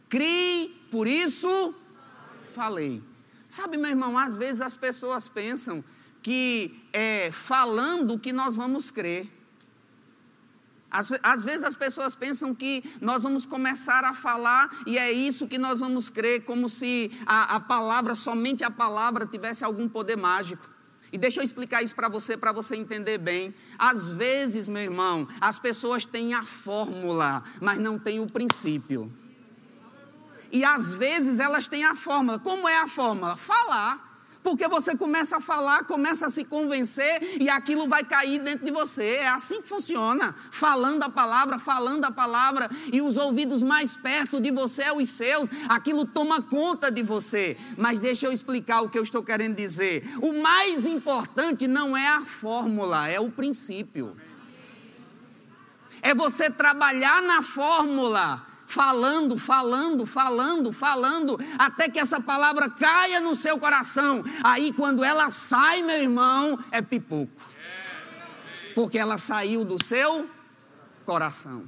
Crie, 0.10 0.70
por 0.90 1.08
isso 1.08 1.74
falei. 2.44 3.04
Sabe, 3.50 3.78
meu 3.78 3.90
irmão, 3.90 4.18
às 4.18 4.36
vezes 4.36 4.62
as 4.62 4.78
pessoas 4.78 5.28
pensam 5.28 5.84
que 6.22 6.78
é 6.92 7.32
falando 7.32 8.20
que 8.20 8.34
nós 8.34 8.56
vamos 8.56 8.92
crer. 8.92 9.32
Às, 10.90 11.12
às, 11.22 11.44
vezes 11.44 11.64
as 11.64 11.76
pessoas 11.76 12.16
pensam 12.16 12.56
que 12.56 12.84
nós 13.02 13.24
vamos 13.24 13.46
começar 13.46 14.06
a 14.06 14.14
falar 14.14 14.70
e 14.86 14.98
é 14.98 15.12
isso 15.12 15.48
que 15.48 15.58
nós 15.58 15.82
vamos 15.82 16.10
crer, 16.10 16.46
como 16.46 16.70
se 16.70 17.12
a, 17.26 17.56
a 17.56 17.60
palavra, 17.60 18.16
somente 18.16 18.64
a 18.64 18.72
palavra, 18.72 19.26
tivesse 19.26 19.66
algum 19.66 19.90
poder 19.90 20.16
mágico. 20.16 20.77
E 21.12 21.18
deixa 21.18 21.40
eu 21.40 21.44
explicar 21.44 21.82
isso 21.82 21.96
para 21.96 22.10
você, 22.10 22.36
para 22.36 22.52
você 22.52 22.76
entender 22.76 23.18
bem. 23.18 23.54
Às 23.78 24.10
vezes, 24.10 24.68
meu 24.68 24.82
irmão, 24.82 25.28
as 25.40 25.58
pessoas 25.58 26.06
têm 26.06 26.34
a 26.34 26.44
fórmula, 26.44 27.44
mas 27.62 27.80
não 27.80 27.98
têm 27.98 28.20
o 28.20 28.28
princípio. 28.28 29.12
E 30.52 30.64
às 30.64 30.94
vezes 30.94 31.40
elas 31.40 31.68
têm 31.68 31.86
a 31.86 31.96
fórmula. 31.96 32.40
Como 32.40 32.68
é 32.68 32.80
a 32.80 32.88
fórmula? 32.88 33.36
Falar. 33.36 34.08
Porque 34.48 34.66
você 34.70 34.96
começa 34.96 35.36
a 35.36 35.42
falar, 35.42 35.84
começa 35.84 36.28
a 36.28 36.30
se 36.30 36.46
convencer 36.46 37.36
e 37.38 37.50
aquilo 37.50 37.86
vai 37.86 38.02
cair 38.02 38.40
dentro 38.40 38.66
de 38.66 38.72
você. 38.72 39.04
É 39.04 39.28
assim 39.28 39.62
que 39.62 39.68
funciona. 39.68 40.34
Falando 40.50 41.04
a 41.04 41.10
palavra, 41.10 41.60
falando 41.60 42.06
a 42.06 42.12
palavra, 42.12 42.72
e 42.94 43.02
os 43.02 43.18
ouvidos 43.18 43.62
mais 43.62 43.98
perto 43.98 44.40
de 44.40 44.50
você, 44.50 44.84
é 44.84 44.94
os 44.94 45.10
seus, 45.10 45.50
aquilo 45.68 46.06
toma 46.06 46.42
conta 46.42 46.90
de 46.90 47.04
você. 47.04 47.58
Mas 47.78 48.00
deixa 48.00 48.26
eu 48.26 48.32
explicar 48.32 48.80
o 48.84 48.90
que 48.90 48.98
eu 48.98 49.04
estou 49.04 49.22
querendo 49.22 49.54
dizer. 49.54 50.10
O 50.22 50.42
mais 50.42 50.86
importante 50.86 51.68
não 51.68 51.98
é 51.98 52.08
a 52.08 52.22
fórmula, 52.22 53.06
é 53.10 53.20
o 53.20 53.30
princípio. 53.30 54.16
É 56.02 56.16
você 56.16 56.50
trabalhar 56.50 57.22
na 57.22 57.42
fórmula 57.42 58.47
falando, 58.68 59.38
falando, 59.38 60.06
falando, 60.06 60.74
falando, 60.74 61.40
até 61.58 61.90
que 61.90 61.98
essa 61.98 62.20
palavra 62.20 62.70
caia 62.70 63.22
no 63.22 63.34
seu 63.34 63.58
coração. 63.58 64.24
Aí, 64.44 64.74
quando 64.74 65.04
ela 65.04 65.30
sai, 65.30 65.82
meu 65.82 65.98
irmão, 65.98 66.60
é 66.70 66.82
pipoco. 66.82 67.32
Porque 68.76 69.00
ela 69.00 69.18
saiu 69.18 69.64
do 69.64 69.84
seu 69.84 70.30
coração. 71.06 71.64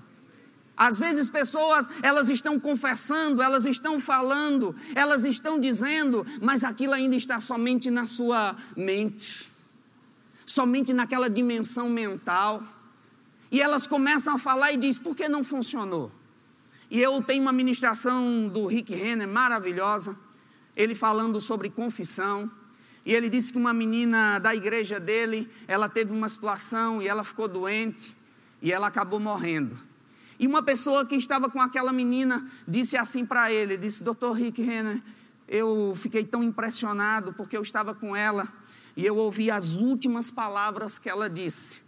Às 0.76 1.00
vezes 1.00 1.30
pessoas, 1.30 1.88
elas 2.04 2.30
estão 2.30 2.60
confessando, 2.60 3.42
elas 3.42 3.66
estão 3.66 4.00
falando, 4.00 4.76
elas 4.94 5.26
estão 5.26 5.60
dizendo, 5.60 6.26
mas 6.42 6.64
aquilo 6.64 6.94
ainda 6.94 7.16
está 7.16 7.40
somente 7.40 7.90
na 7.90 8.06
sua 8.06 8.56
mente. 8.78 9.50
Somente 10.46 10.94
naquela 10.94 11.30
dimensão 11.30 11.90
mental. 11.90 12.64
E 13.52 13.62
elas 13.62 13.88
começam 13.88 14.36
a 14.36 14.40
falar 14.40 14.72
e 14.72 14.78
diz: 14.78 14.98
"Por 14.98 15.16
que 15.16 15.28
não 15.28 15.44
funcionou?" 15.44 16.19
E 16.92 17.00
eu 17.00 17.22
tenho 17.22 17.44
uma 17.44 17.52
ministração 17.52 18.48
do 18.48 18.66
Rick 18.66 18.96
Renner 18.96 19.28
maravilhosa, 19.28 20.16
ele 20.76 20.96
falando 20.96 21.40
sobre 21.40 21.70
confissão. 21.70 22.50
E 23.06 23.14
ele 23.14 23.30
disse 23.30 23.52
que 23.52 23.60
uma 23.60 23.74
menina 23.74 24.40
da 24.40 24.56
igreja 24.56 25.00
dele, 25.00 25.48
ela 25.68 25.88
teve 25.88 26.12
uma 26.12 26.28
situação 26.28 27.02
e 27.02 27.08
ela 27.08 27.24
ficou 27.24 27.48
doente 27.48 28.16
e 28.62 28.72
ela 28.72 28.88
acabou 28.88 29.20
morrendo. 29.20 29.78
E 30.40 30.48
uma 30.48 30.64
pessoa 30.64 31.06
que 31.06 31.16
estava 31.16 31.50
com 31.50 31.62
aquela 31.62 31.94
menina 31.94 32.50
disse 32.68 32.98
assim 32.98 33.26
para 33.26 33.52
ele, 33.52 33.78
disse: 33.78 34.04
"Dr. 34.04 34.32
Rick 34.34 34.62
Renner, 34.62 35.02
eu 35.48 35.94
fiquei 35.96 36.24
tão 36.24 36.44
impressionado 36.44 37.34
porque 37.34 37.56
eu 37.56 37.62
estava 37.62 37.94
com 37.94 38.16
ela 38.16 38.48
e 38.96 39.06
eu 39.06 39.16
ouvi 39.16 39.52
as 39.52 39.76
últimas 39.76 40.32
palavras 40.32 40.98
que 40.98 41.10
ela 41.10 41.30
disse. 41.30 41.82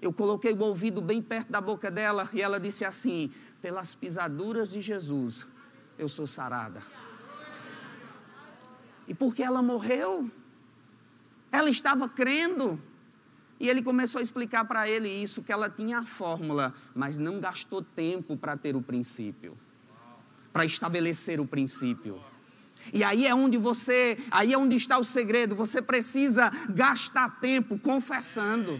Eu 0.00 0.12
coloquei 0.12 0.52
o 0.52 0.60
ouvido 0.60 1.00
bem 1.00 1.22
perto 1.22 1.50
da 1.50 1.60
boca 1.60 1.90
dela 1.90 2.28
e 2.32 2.42
ela 2.42 2.60
disse 2.60 2.84
assim: 2.84 3.32
pelas 3.64 3.94
pisaduras 3.94 4.70
de 4.70 4.78
Jesus, 4.78 5.46
eu 5.98 6.06
sou 6.06 6.26
sarada. 6.26 6.82
E 9.08 9.14
porque 9.14 9.42
ela 9.42 9.62
morreu, 9.62 10.30
ela 11.50 11.70
estava 11.70 12.06
crendo. 12.06 12.78
E 13.58 13.66
ele 13.66 13.82
começou 13.82 14.18
a 14.18 14.22
explicar 14.22 14.66
para 14.66 14.86
ele 14.86 15.08
isso, 15.08 15.42
que 15.42 15.50
ela 15.50 15.70
tinha 15.70 16.00
a 16.00 16.02
fórmula, 16.04 16.74
mas 16.94 17.16
não 17.16 17.40
gastou 17.40 17.82
tempo 17.82 18.36
para 18.36 18.54
ter 18.54 18.76
o 18.76 18.82
princípio, 18.82 19.56
para 20.52 20.66
estabelecer 20.66 21.40
o 21.40 21.46
princípio. 21.46 22.20
E 22.92 23.02
aí 23.02 23.26
é 23.26 23.34
onde 23.34 23.56
você, 23.56 24.18
aí 24.30 24.52
é 24.52 24.58
onde 24.58 24.76
está 24.76 24.98
o 24.98 25.04
segredo, 25.04 25.56
você 25.56 25.80
precisa 25.80 26.52
gastar 26.68 27.40
tempo 27.40 27.78
confessando. 27.78 28.78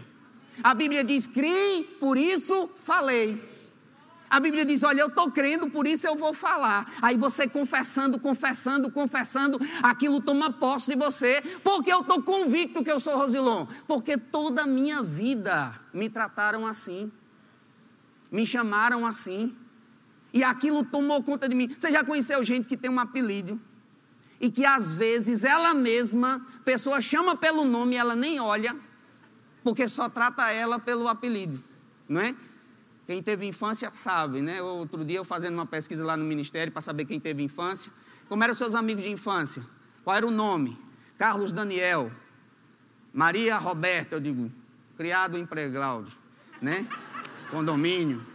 A 0.61 0.75
Bíblia 0.75 1.03
diz: 1.03 1.25
"Criei, 1.25 1.85
por 1.99 2.19
isso 2.19 2.69
falei". 2.75 3.54
A 4.35 4.39
Bíblia 4.41 4.65
diz: 4.65 4.83
Olha, 4.83 4.99
eu 4.99 5.07
estou 5.07 5.31
crendo, 5.31 5.69
por 5.69 5.87
isso 5.87 6.05
eu 6.05 6.17
vou 6.17 6.33
falar. 6.33 6.91
Aí 7.01 7.15
você 7.15 7.47
confessando, 7.47 8.19
confessando, 8.19 8.91
confessando, 8.91 9.57
aquilo 9.81 10.19
toma 10.19 10.51
posse 10.51 10.91
de 10.91 10.97
você, 10.97 11.41
porque 11.63 11.89
eu 11.89 12.01
estou 12.01 12.21
convicto 12.21 12.83
que 12.83 12.91
eu 12.91 12.99
sou 12.99 13.15
Rosilon. 13.15 13.65
Porque 13.87 14.17
toda 14.17 14.63
a 14.63 14.67
minha 14.67 15.01
vida 15.01 15.73
me 15.93 16.09
trataram 16.09 16.67
assim, 16.67 17.09
me 18.29 18.45
chamaram 18.45 19.05
assim, 19.05 19.55
e 20.33 20.43
aquilo 20.43 20.83
tomou 20.83 21.23
conta 21.23 21.47
de 21.47 21.55
mim. 21.55 21.69
Você 21.69 21.89
já 21.89 22.03
conheceu 22.03 22.43
gente 22.43 22.67
que 22.67 22.75
tem 22.75 22.91
um 22.91 22.99
apelido? 22.99 23.57
E 24.41 24.51
que 24.51 24.65
às 24.65 24.93
vezes 24.93 25.45
ela 25.45 25.73
mesma, 25.73 26.45
pessoa 26.65 26.99
chama 26.99 27.37
pelo 27.37 27.63
nome 27.63 27.95
ela 27.95 28.17
nem 28.17 28.37
olha, 28.41 28.75
porque 29.63 29.87
só 29.87 30.09
trata 30.09 30.51
ela 30.51 30.77
pelo 30.77 31.07
apelido, 31.07 31.63
não 32.09 32.19
é? 32.19 32.35
Quem 33.05 33.21
teve 33.21 33.45
infância 33.45 33.89
sabe, 33.91 34.41
né? 34.41 34.61
Outro 34.61 35.05
dia 35.05 35.17
eu 35.17 35.23
fazendo 35.23 35.55
uma 35.55 35.65
pesquisa 35.65 36.03
lá 36.03 36.17
no 36.17 36.25
ministério 36.25 36.71
para 36.71 36.81
saber 36.81 37.05
quem 37.05 37.19
teve 37.19 37.43
infância. 37.43 37.91
Como 38.27 38.43
eram 38.43 38.53
seus 38.53 38.73
amigos 38.73 39.03
de 39.03 39.09
infância? 39.09 39.63
Qual 40.03 40.15
era 40.15 40.25
o 40.25 40.31
nome? 40.31 40.77
Carlos 41.17 41.51
Daniel. 41.51 42.11
Maria 43.13 43.57
Roberta, 43.57 44.15
eu 44.15 44.19
digo, 44.19 44.51
criado 44.97 45.37
em 45.37 45.45
Pregláudio, 45.45 46.17
né? 46.61 46.87
Condomínio. 47.51 48.25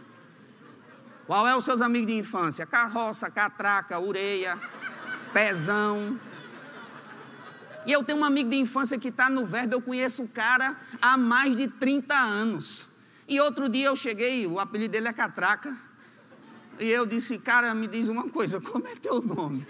Qual 1.27 1.47
é 1.47 1.55
os 1.55 1.63
seus 1.63 1.81
amigos 1.81 2.07
de 2.07 2.13
infância? 2.13 2.65
Carroça, 2.65 3.29
catraca, 3.29 3.99
ureia, 3.99 4.57
pezão. 5.33 6.19
E 7.85 7.91
eu 7.91 8.03
tenho 8.03 8.19
um 8.19 8.25
amigo 8.25 8.49
de 8.49 8.57
infância 8.57 8.97
que 8.97 9.09
está 9.09 9.29
no 9.29 9.45
verbo, 9.45 9.75
eu 9.75 9.81
conheço 9.81 10.23
o 10.23 10.27
cara 10.27 10.75
há 11.01 11.17
mais 11.17 11.55
de 11.55 11.67
30 11.67 12.15
anos. 12.15 12.90
E 13.31 13.39
outro 13.39 13.69
dia 13.69 13.85
eu 13.85 13.95
cheguei, 13.95 14.45
o 14.45 14.59
apelido 14.59 14.91
dele 14.91 15.07
é 15.07 15.13
Catraca. 15.13 15.73
E 16.77 16.89
eu 16.89 17.05
disse, 17.05 17.37
cara, 17.37 17.73
me 17.73 17.87
diz 17.87 18.09
uma 18.09 18.27
coisa, 18.27 18.59
como 18.59 18.85
é 18.85 18.93
teu 18.97 19.21
nome? 19.21 19.65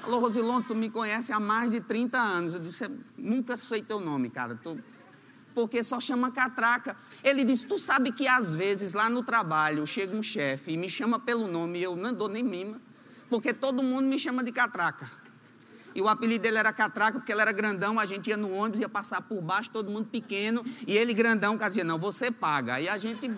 Falou, 0.00 0.18
Rosilon, 0.18 0.60
tu 0.60 0.74
me 0.74 0.90
conhece 0.90 1.32
há 1.32 1.38
mais 1.38 1.70
de 1.70 1.80
30 1.80 2.18
anos. 2.18 2.54
Eu 2.54 2.58
disse, 2.58 2.90
nunca 3.16 3.56
sei 3.56 3.80
teu 3.80 4.00
nome, 4.00 4.28
cara. 4.28 4.56
Tu... 4.56 4.76
Porque 5.54 5.84
só 5.84 6.00
chama 6.00 6.32
catraca. 6.32 6.96
Ele 7.22 7.44
disse, 7.44 7.66
tu 7.66 7.78
sabe 7.78 8.10
que 8.10 8.26
às 8.26 8.56
vezes 8.56 8.92
lá 8.92 9.08
no 9.08 9.22
trabalho 9.22 9.86
chega 9.86 10.16
um 10.16 10.22
chefe 10.22 10.72
e 10.72 10.76
me 10.76 10.90
chama 10.90 11.20
pelo 11.20 11.46
nome 11.46 11.78
e 11.78 11.84
eu 11.84 11.94
não 11.94 12.12
dou 12.12 12.28
nem 12.28 12.42
mima. 12.42 12.82
Porque 13.28 13.54
todo 13.54 13.84
mundo 13.84 14.06
me 14.06 14.18
chama 14.18 14.42
de 14.42 14.50
catraca. 14.50 15.08
E 15.94 16.00
o 16.00 16.08
apelido 16.08 16.42
dele 16.42 16.58
era 16.58 16.72
Catraca, 16.72 17.18
porque 17.18 17.32
ele 17.32 17.40
era 17.40 17.52
grandão, 17.52 17.98
a 17.98 18.06
gente 18.06 18.30
ia 18.30 18.36
no 18.36 18.52
ônibus, 18.52 18.80
ia 18.80 18.88
passar 18.88 19.20
por 19.22 19.40
baixo, 19.40 19.70
todo 19.70 19.90
mundo 19.90 20.06
pequeno, 20.06 20.64
e 20.86 20.96
ele 20.96 21.12
grandão, 21.12 21.56
dizia, 21.56 21.84
não, 21.84 21.98
você 21.98 22.30
paga. 22.30 22.74
Aí 22.74 22.88
a 22.88 22.96
gente 22.96 23.30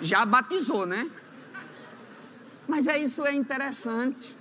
já 0.00 0.24
batizou, 0.24 0.86
né? 0.86 1.10
Mas 2.66 2.86
é 2.86 2.98
isso 2.98 3.26
é 3.26 3.34
interessante. 3.34 4.36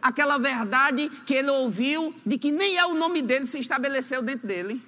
Aquela 0.00 0.36
verdade 0.36 1.08
que 1.24 1.34
ele 1.34 1.48
ouviu 1.48 2.14
de 2.26 2.36
que 2.36 2.52
nem 2.52 2.76
é 2.76 2.84
o 2.84 2.94
nome 2.94 3.22
dele 3.22 3.46
se 3.46 3.58
estabeleceu 3.58 4.20
dentro 4.22 4.46
dele. 4.46 4.82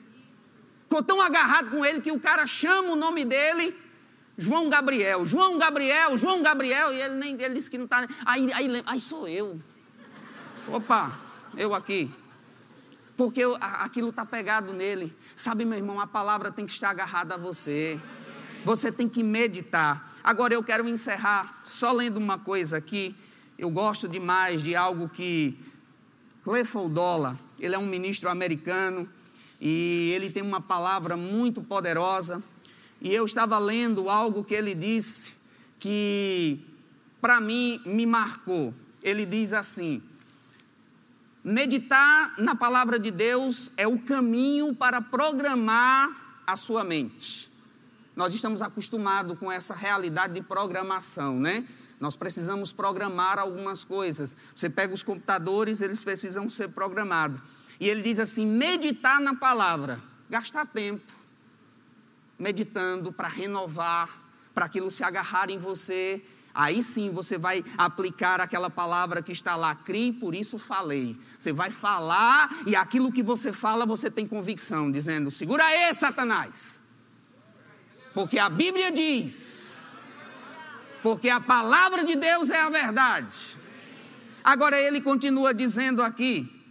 Ficou 0.82 1.02
tão 1.02 1.20
agarrado 1.20 1.70
com 1.70 1.84
ele 1.84 2.00
que 2.00 2.12
o 2.12 2.20
cara 2.20 2.46
chama 2.46 2.90
o 2.90 2.96
nome 2.96 3.24
dele 3.24 3.74
João 4.36 4.68
Gabriel, 4.68 5.24
João 5.24 5.58
Gabriel, 5.58 6.16
João 6.16 6.42
Gabriel, 6.42 6.92
e 6.92 7.00
ele 7.00 7.14
nem 7.14 7.40
ele 7.40 7.54
disse 7.54 7.70
que 7.70 7.78
não 7.78 7.84
está. 7.84 8.06
Aí, 8.24 8.52
aí, 8.52 8.82
aí 8.86 9.00
sou 9.00 9.28
eu. 9.28 9.60
Opa, 10.68 11.16
eu 11.56 11.74
aqui. 11.74 12.10
Porque 13.16 13.40
eu, 13.40 13.56
aquilo 13.60 14.08
está 14.08 14.26
pegado 14.26 14.72
nele. 14.72 15.14
Sabe, 15.36 15.64
meu 15.64 15.78
irmão, 15.78 16.00
a 16.00 16.06
palavra 16.06 16.50
tem 16.50 16.66
que 16.66 16.72
estar 16.72 16.90
agarrada 16.90 17.34
a 17.34 17.38
você. 17.38 18.00
Você 18.64 18.90
tem 18.90 19.08
que 19.08 19.22
meditar. 19.22 20.12
Agora 20.22 20.52
eu 20.52 20.64
quero 20.64 20.88
encerrar 20.88 21.62
só 21.68 21.92
lendo 21.92 22.16
uma 22.16 22.38
coisa 22.38 22.78
aqui. 22.78 23.14
Eu 23.56 23.70
gosto 23.70 24.08
demais 24.08 24.62
de 24.62 24.74
algo 24.74 25.08
que 25.08 25.56
Clifford 26.42 27.38
ele 27.60 27.74
é 27.74 27.78
um 27.78 27.86
ministro 27.86 28.28
americano 28.28 29.08
e 29.60 30.10
ele 30.14 30.28
tem 30.28 30.42
uma 30.42 30.60
palavra 30.60 31.16
muito 31.16 31.62
poderosa 31.62 32.42
e 33.04 33.14
eu 33.14 33.26
estava 33.26 33.58
lendo 33.58 34.08
algo 34.08 34.42
que 34.42 34.54
ele 34.54 34.74
disse 34.74 35.34
que 35.78 36.58
para 37.20 37.38
mim 37.38 37.78
me 37.84 38.06
marcou. 38.06 38.72
Ele 39.02 39.26
diz 39.26 39.52
assim: 39.52 40.02
meditar 41.44 42.34
na 42.38 42.56
palavra 42.56 42.98
de 42.98 43.10
Deus 43.10 43.70
é 43.76 43.86
o 43.86 43.98
caminho 43.98 44.74
para 44.74 45.02
programar 45.02 46.42
a 46.46 46.56
sua 46.56 46.82
mente. 46.82 47.50
Nós 48.16 48.32
estamos 48.32 48.62
acostumados 48.62 49.38
com 49.38 49.52
essa 49.52 49.74
realidade 49.74 50.32
de 50.32 50.42
programação, 50.42 51.38
né? 51.38 51.62
Nós 52.00 52.16
precisamos 52.16 52.72
programar 52.72 53.38
algumas 53.38 53.84
coisas. 53.84 54.34
Você 54.56 54.70
pega 54.70 54.94
os 54.94 55.02
computadores, 55.02 55.82
eles 55.82 56.02
precisam 56.02 56.48
ser 56.48 56.68
programados. 56.68 57.38
E 57.78 57.86
ele 57.86 58.00
diz 58.00 58.18
assim: 58.18 58.46
meditar 58.46 59.20
na 59.20 59.34
palavra, 59.34 60.00
gastar 60.30 60.64
tempo 60.64 61.23
meditando 62.38 63.12
para 63.12 63.28
renovar, 63.28 64.08
para 64.54 64.66
aquilo 64.66 64.90
se 64.90 65.02
agarrar 65.02 65.50
em 65.50 65.58
você. 65.58 66.22
Aí 66.54 66.82
sim 66.82 67.10
você 67.10 67.36
vai 67.36 67.64
aplicar 67.76 68.40
aquela 68.40 68.70
palavra 68.70 69.20
que 69.20 69.32
está 69.32 69.56
lá, 69.56 69.74
criei, 69.74 70.12
por 70.12 70.34
isso 70.34 70.56
falei. 70.58 71.18
Você 71.36 71.52
vai 71.52 71.70
falar 71.70 72.48
e 72.64 72.76
aquilo 72.76 73.10
que 73.10 73.22
você 73.22 73.52
fala 73.52 73.84
você 73.84 74.08
tem 74.08 74.26
convicção, 74.26 74.90
dizendo: 74.90 75.30
segura 75.30 75.64
aí, 75.64 75.94
Satanás. 75.94 76.80
Porque 78.14 78.38
a 78.38 78.48
Bíblia 78.48 78.92
diz, 78.92 79.82
porque 81.02 81.28
a 81.28 81.40
palavra 81.40 82.04
de 82.04 82.14
Deus 82.14 82.48
é 82.50 82.60
a 82.60 82.70
verdade. 82.70 83.56
Agora 84.44 84.80
ele 84.80 85.00
continua 85.00 85.52
dizendo 85.52 86.02
aqui: 86.02 86.63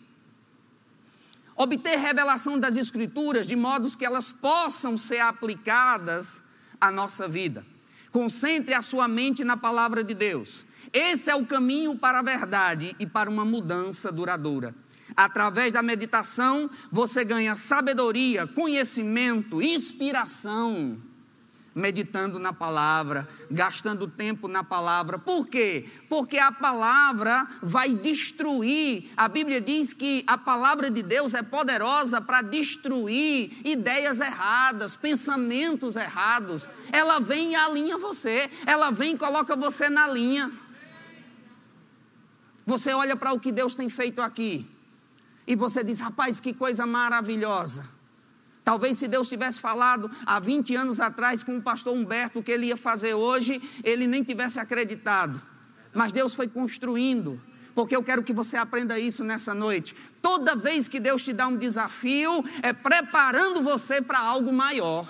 obter 1.56 1.98
revelação 1.98 2.60
das 2.60 2.76
Escrituras 2.76 3.48
de 3.48 3.56
modos 3.56 3.96
que 3.96 4.06
elas 4.06 4.32
possam 4.32 4.98
ser 4.98 5.20
aplicadas 5.20 6.42
à 6.80 6.92
nossa 6.92 7.28
vida. 7.28 7.66
Concentre 8.12 8.74
a 8.74 8.82
sua 8.82 9.08
mente 9.08 9.44
na 9.44 9.58
palavra 9.58 10.04
de 10.04 10.14
Deus. 10.14 10.66
Esse 10.92 11.30
é 11.30 11.36
o 11.36 11.46
caminho 11.46 11.98
para 11.98 12.20
a 12.20 12.24
verdade 12.24 12.96
e 13.00 13.06
para 13.06 13.30
uma 13.30 13.46
mudança 13.46 14.12
duradoura. 14.12 14.76
Através 15.16 15.74
da 15.74 15.82
meditação, 15.82 16.70
você 16.92 17.24
ganha 17.24 17.56
sabedoria, 17.56 18.48
conhecimento, 18.48 19.62
inspiração 19.62 20.98
meditando 21.76 22.38
na 22.40 22.54
palavra, 22.54 23.28
gastando 23.50 24.08
tempo 24.08 24.48
na 24.48 24.64
palavra. 24.64 25.18
Por 25.18 25.48
quê? 25.48 25.90
Porque 26.08 26.38
a 26.38 26.52
palavra 26.52 27.48
vai 27.62 27.94
destruir. 27.94 29.12
A 29.18 29.28
Bíblia 29.28 29.60
diz 29.60 29.94
que 29.94 30.24
a 30.28 30.38
palavra 30.38 30.90
de 30.90 31.02
Deus 31.02 31.34
é 31.34 31.42
poderosa 31.42 32.22
para 32.22 32.42
destruir 32.42 33.60
ideias 33.66 34.20
erradas, 34.20 34.96
pensamentos 34.96 35.96
errados. 35.96 36.68
Ela 36.92 37.20
vem 37.20 37.54
e 37.54 37.56
alinha 37.56 37.98
você, 37.98 38.50
ela 38.66 38.92
vem 38.92 39.16
e 39.16 39.18
coloca 39.18 39.56
você 39.56 39.90
na 39.90 40.08
linha. 40.08 40.52
Você 42.66 42.94
olha 42.94 43.16
para 43.16 43.34
o 43.34 43.40
que 43.40 43.52
Deus 43.52 43.76
tem 43.76 43.90
feito 43.90 44.22
aqui 44.22 44.66
e 45.46 45.56
você 45.56 45.84
diz: 45.84 46.00
rapaz, 46.00 46.40
que 46.40 46.54
coisa 46.54 46.86
maravilhosa. 46.86 48.03
Talvez 48.64 48.98
se 48.98 49.08
Deus 49.08 49.28
tivesse 49.28 49.60
falado 49.60 50.10
há 50.26 50.40
20 50.40 50.76
anos 50.76 51.00
atrás 51.00 51.44
com 51.44 51.58
o 51.58 51.62
pastor 51.62 51.94
Humberto 51.94 52.40
o 52.40 52.44
que 52.44 52.52
ele 52.52 52.68
ia 52.68 52.78
fazer 52.78 53.14
hoje, 53.14 53.62
ele 53.84 54.08
nem 54.08 54.24
tivesse 54.24 54.60
acreditado. 54.60 55.42
Mas 55.94 56.12
Deus 56.12 56.34
foi 56.34 56.48
construindo, 56.48 57.42
porque 57.76 57.96
eu 57.96 58.02
quero 58.02 58.24
que 58.24 58.34
você 58.34 58.56
aprenda 58.56 58.98
isso 58.98 59.24
nessa 59.24 59.54
noite. 59.54 59.96
Toda 60.22 60.56
vez 60.56 60.88
que 60.88 61.00
Deus 61.00 61.22
te 61.22 61.34
dá 61.34 61.48
um 61.48 61.58
desafio, 61.58 62.44
é 62.62 62.72
preparando 62.72 63.62
você 63.62 64.02
para 64.02 64.20
algo 64.20 64.52
maior. 64.54 65.06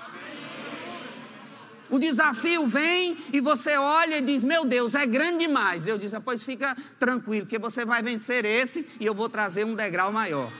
O 1.89 1.99
desafio 1.99 2.65
vem 2.65 3.15
e 3.31 3.39
você 3.39 3.77
olha 3.77 4.17
e 4.17 4.21
diz: 4.21 4.43
Meu 4.43 4.65
Deus, 4.65 4.95
é 4.95 5.05
grande 5.05 5.45
demais. 5.45 5.83
Deus 5.83 6.01
diz: 6.01 6.11
Pois 6.25 6.41
fica 6.41 6.75
tranquilo, 6.97 7.45
que 7.45 7.59
você 7.59 7.85
vai 7.85 8.01
vencer 8.01 8.45
esse 8.45 8.87
e 8.99 9.05
eu 9.05 9.13
vou 9.13 9.29
trazer 9.29 9.63
um 9.63 9.75
degrau 9.75 10.11
maior. 10.11 10.51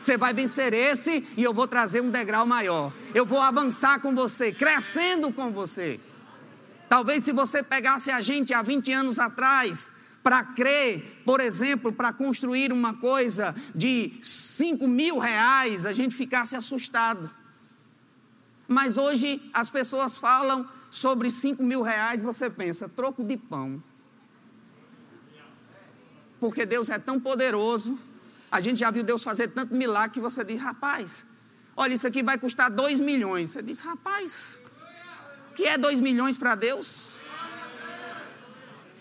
Você 0.00 0.16
vai 0.16 0.32
vencer 0.32 0.72
esse 0.72 1.26
e 1.36 1.42
eu 1.42 1.52
vou 1.52 1.68
trazer 1.68 2.00
um 2.00 2.10
degrau 2.10 2.46
maior. 2.46 2.92
Eu 3.14 3.26
vou 3.26 3.40
avançar 3.40 4.00
com 4.00 4.14
você, 4.14 4.52
crescendo 4.52 5.32
com 5.32 5.52
você. 5.52 6.00
Talvez 6.88 7.24
se 7.24 7.32
você 7.32 7.62
pegasse 7.62 8.10
a 8.10 8.20
gente 8.20 8.52
há 8.54 8.62
20 8.62 8.92
anos 8.92 9.18
atrás, 9.18 9.90
para 10.22 10.42
crer, 10.42 11.22
por 11.24 11.40
exemplo, 11.40 11.92
para 11.92 12.12
construir 12.12 12.72
uma 12.72 12.94
coisa 12.94 13.54
de 13.74 14.12
5 14.22 14.86
mil 14.86 15.18
reais, 15.18 15.86
a 15.86 15.92
gente 15.92 16.14
ficasse 16.14 16.56
assustado. 16.56 17.30
Mas 18.66 18.98
hoje 18.98 19.40
as 19.52 19.70
pessoas 19.70 20.18
falam 20.18 20.68
sobre 20.90 21.30
5 21.30 21.62
mil 21.62 21.82
reais, 21.82 22.22
você 22.22 22.50
pensa, 22.50 22.88
troco 22.88 23.24
de 23.24 23.36
pão. 23.36 23.82
Porque 26.38 26.64
Deus 26.64 26.88
é 26.88 26.98
tão 26.98 27.20
poderoso 27.20 27.98
a 28.50 28.60
gente 28.60 28.80
já 28.80 28.90
viu 28.90 29.02
Deus 29.04 29.22
fazer 29.22 29.48
tanto 29.48 29.74
milagre 29.74 30.14
que 30.14 30.20
você 30.20 30.42
diz, 30.42 30.60
rapaz, 30.60 31.24
olha, 31.76 31.94
isso 31.94 32.06
aqui 32.06 32.22
vai 32.22 32.36
custar 32.36 32.70
2 32.70 32.98
milhões. 33.00 33.50
Você 33.50 33.62
diz, 33.62 33.80
rapaz, 33.80 34.58
o 35.50 35.54
que 35.54 35.64
é 35.64 35.78
2 35.78 36.00
milhões 36.00 36.36
para 36.36 36.54
Deus? 36.54 37.14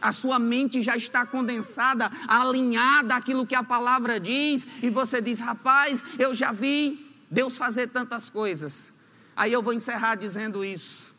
A 0.02 0.12
sua 0.12 0.40
mente 0.40 0.82
já 0.82 0.96
está 0.96 1.26
condensada, 1.26 2.10
alinhada 2.28 3.16
àquilo 3.16 3.46
que 3.46 3.56
a 3.56 3.64
palavra 3.64 4.20
diz, 4.20 4.66
e 4.82 4.90
você 4.90 5.20
diz, 5.20 5.40
rapaz, 5.40 6.04
eu 6.18 6.34
já 6.34 6.52
vi 6.52 7.06
Deus 7.30 7.58
fazer 7.58 7.90
tantas 7.90 8.30
coisas. 8.30 8.94
Aí 9.36 9.52
eu 9.52 9.64
vou 9.64 9.74
encerrar 9.74 10.16
dizendo 10.16 10.64
isso. 10.64 11.14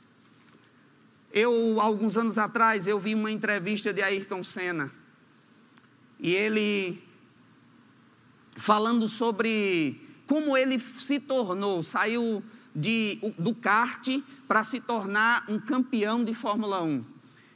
Eu, 1.32 1.80
alguns 1.80 2.16
anos 2.16 2.38
atrás, 2.38 2.86
eu 2.86 2.98
vi 2.98 3.14
uma 3.14 3.30
entrevista 3.30 3.92
de 3.92 4.02
Ayrton 4.02 4.42
Senna. 4.42 4.90
E 6.18 6.34
ele 6.34 7.02
falando 8.56 9.08
sobre 9.08 10.00
como 10.26 10.56
ele 10.56 10.78
se 10.78 11.18
tornou, 11.18 11.82
saiu 11.82 12.42
de, 12.74 13.18
do 13.38 13.54
kart 13.54 14.06
para 14.46 14.62
se 14.62 14.80
tornar 14.80 15.44
um 15.48 15.58
campeão 15.58 16.24
de 16.24 16.32
Fórmula 16.34 16.82
1. 16.82 17.04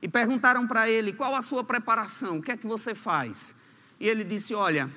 E 0.02 0.09
perguntaram 0.09 0.66
para 0.66 0.88
ele 0.90 1.12
qual 1.12 1.35
a 1.35 1.42
sua 1.42 1.64
preparação, 1.64 2.38
o 2.38 2.42
que 2.42 2.52
é 2.52 2.57
que 2.57 2.66
você 2.66 2.94
faz? 2.94 3.54
E 3.98 4.09
ele 4.09 4.24
disse: 4.24 4.54
Olha, 4.54 4.90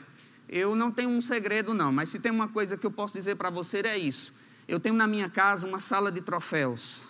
eu 0.49 0.75
não 0.75 0.91
tenho 0.91 1.09
um 1.09 1.21
segredo, 1.21 1.73
não, 1.73 1.91
mas 1.91 2.09
se 2.09 2.19
tem 2.19 2.31
uma 2.31 2.47
coisa 2.47 2.77
que 2.77 2.85
eu 2.85 2.91
posso 2.91 3.13
dizer 3.13 3.35
para 3.35 3.49
você 3.49 3.79
é 3.79 3.97
isso. 3.97 4.33
Eu 4.67 4.79
tenho 4.79 4.95
na 4.95 5.07
minha 5.07 5.29
casa 5.29 5.67
uma 5.67 5.79
sala 5.79 6.11
de 6.11 6.21
troféus. 6.21 7.03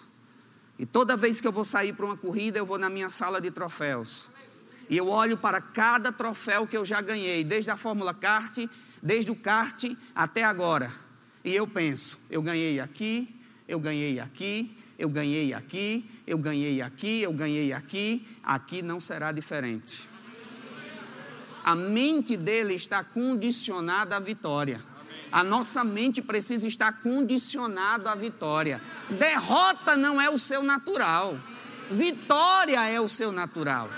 E 0.77 0.85
toda 0.85 1.17
vez 1.17 1.41
que 1.41 1.47
eu 1.47 1.51
vou 1.51 1.65
sair 1.65 1.93
para 1.93 2.05
uma 2.05 2.15
corrida, 2.15 2.59
eu 2.59 2.65
vou 2.65 2.77
na 2.77 2.89
minha 2.89 3.09
sala 3.09 3.41
de 3.41 3.49
troféus. 3.49 4.29
E 4.89 4.97
eu 4.97 5.07
olho 5.07 5.37
para 5.37 5.59
cada 5.59 6.11
troféu 6.11 6.65
que 6.65 6.77
eu 6.77 6.85
já 6.85 7.01
ganhei, 7.01 7.43
desde 7.43 7.69
a 7.69 7.77
Fórmula 7.77 8.13
Kart 8.13 8.57
desde 9.01 9.31
o 9.31 9.35
kart 9.35 9.85
até 10.15 10.43
agora. 10.43 10.91
E 11.43 11.55
eu 11.55 11.67
penso, 11.67 12.19
eu 12.29 12.41
ganhei 12.41 12.79
aqui, 12.79 13.33
eu 13.67 13.79
ganhei 13.79 14.19
aqui, 14.19 14.77
eu 14.97 15.09
ganhei 15.09 15.53
aqui, 15.53 16.09
eu 16.25 16.37
ganhei 16.37 16.81
aqui, 16.81 17.21
eu 17.21 17.31
ganhei 17.31 17.73
aqui, 17.73 18.27
aqui 18.43 18.81
não 18.81 18.99
será 18.99 19.31
diferente. 19.31 20.09
A 21.63 21.75
mente 21.75 22.35
dele 22.35 22.73
está 22.73 23.03
condicionada 23.03 24.15
à 24.15 24.19
vitória. 24.19 24.81
A 25.31 25.43
nossa 25.43 25.83
mente 25.83 26.21
precisa 26.21 26.65
estar 26.65 27.01
condicionada 27.01 28.11
à 28.11 28.15
vitória. 28.15 28.81
Derrota 29.09 29.97
não 29.97 30.19
é 30.19 30.29
o 30.29 30.37
seu 30.37 30.63
natural. 30.63 31.37
Vitória 31.91 32.83
é 32.89 32.99
o 32.99 33.07
seu 33.07 33.33
natural. 33.33 33.89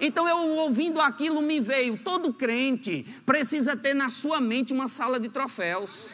Então 0.00 0.28
eu 0.28 0.36
ouvindo 0.58 1.00
aquilo 1.00 1.42
me 1.42 1.60
veio, 1.60 1.98
todo 1.98 2.32
crente 2.32 3.04
precisa 3.26 3.76
ter 3.76 3.94
na 3.94 4.08
sua 4.08 4.40
mente 4.40 4.72
uma 4.72 4.88
sala 4.88 5.18
de 5.18 5.28
troféus. 5.28 6.10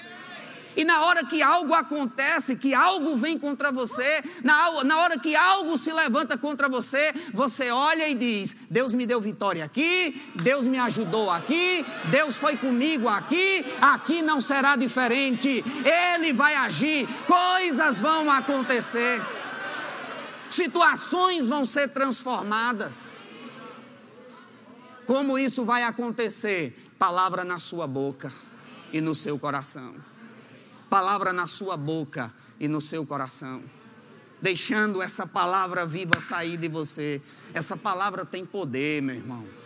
E 0.77 0.85
na 0.85 1.05
hora 1.05 1.25
que 1.25 1.41
algo 1.43 1.73
acontece, 1.73 2.57
que 2.57 2.75
algo 2.75 3.17
vem 3.17 3.39
contra 3.39 3.71
você, 3.71 4.23
na, 4.43 4.83
na 4.83 4.99
hora 4.99 5.19
que 5.19 5.37
algo 5.37 5.79
se 5.79 5.93
levanta 5.93 6.37
contra 6.37 6.69
você, 6.69 7.13
você 7.33 7.71
olha 7.71 8.09
e 8.09 8.15
diz: 8.15 8.57
Deus 8.69 8.93
me 8.93 9.07
deu 9.07 9.21
vitória 9.21 9.65
aqui, 9.65 10.21
Deus 10.35 10.67
me 10.67 10.79
ajudou 10.79 11.31
aqui, 11.31 11.85
Deus 12.07 12.37
foi 12.37 12.57
comigo 12.57 13.09
aqui, 13.09 13.65
aqui 13.81 14.21
não 14.23 14.41
será 14.41 14.75
diferente, 14.75 15.65
Ele 16.19 16.33
vai 16.33 16.55
agir, 16.57 17.09
coisas 17.27 18.01
vão 18.01 18.31
acontecer, 18.31 19.23
situações 20.51 21.49
vão 21.49 21.65
ser 21.65 21.89
transformadas. 21.89 23.34
Como 25.07 25.39
isso 25.39 25.65
vai 25.65 25.83
acontecer? 25.83 26.93
Palavra 26.99 27.45
na 27.45 27.59
sua 27.59 27.87
boca 27.87 28.33
e 28.93 29.01
no 29.01 29.15
seu 29.15 29.39
coração. 29.39 29.95
Palavra 30.89 31.33
na 31.33 31.47
sua 31.47 31.77
boca 31.77 32.33
e 32.59 32.69
no 32.69 32.81
seu 32.81 33.05
coração. 33.05 33.63
Deixando 34.41 35.03
essa 35.03 35.27
palavra 35.27 35.85
viva 35.85 36.21
sair 36.21 36.57
de 36.57 36.69
você. 36.69 37.21
Essa 37.53 37.77
palavra 37.77 38.25
tem 38.25 38.45
poder, 38.45 39.03
meu 39.03 39.17
irmão. 39.17 39.64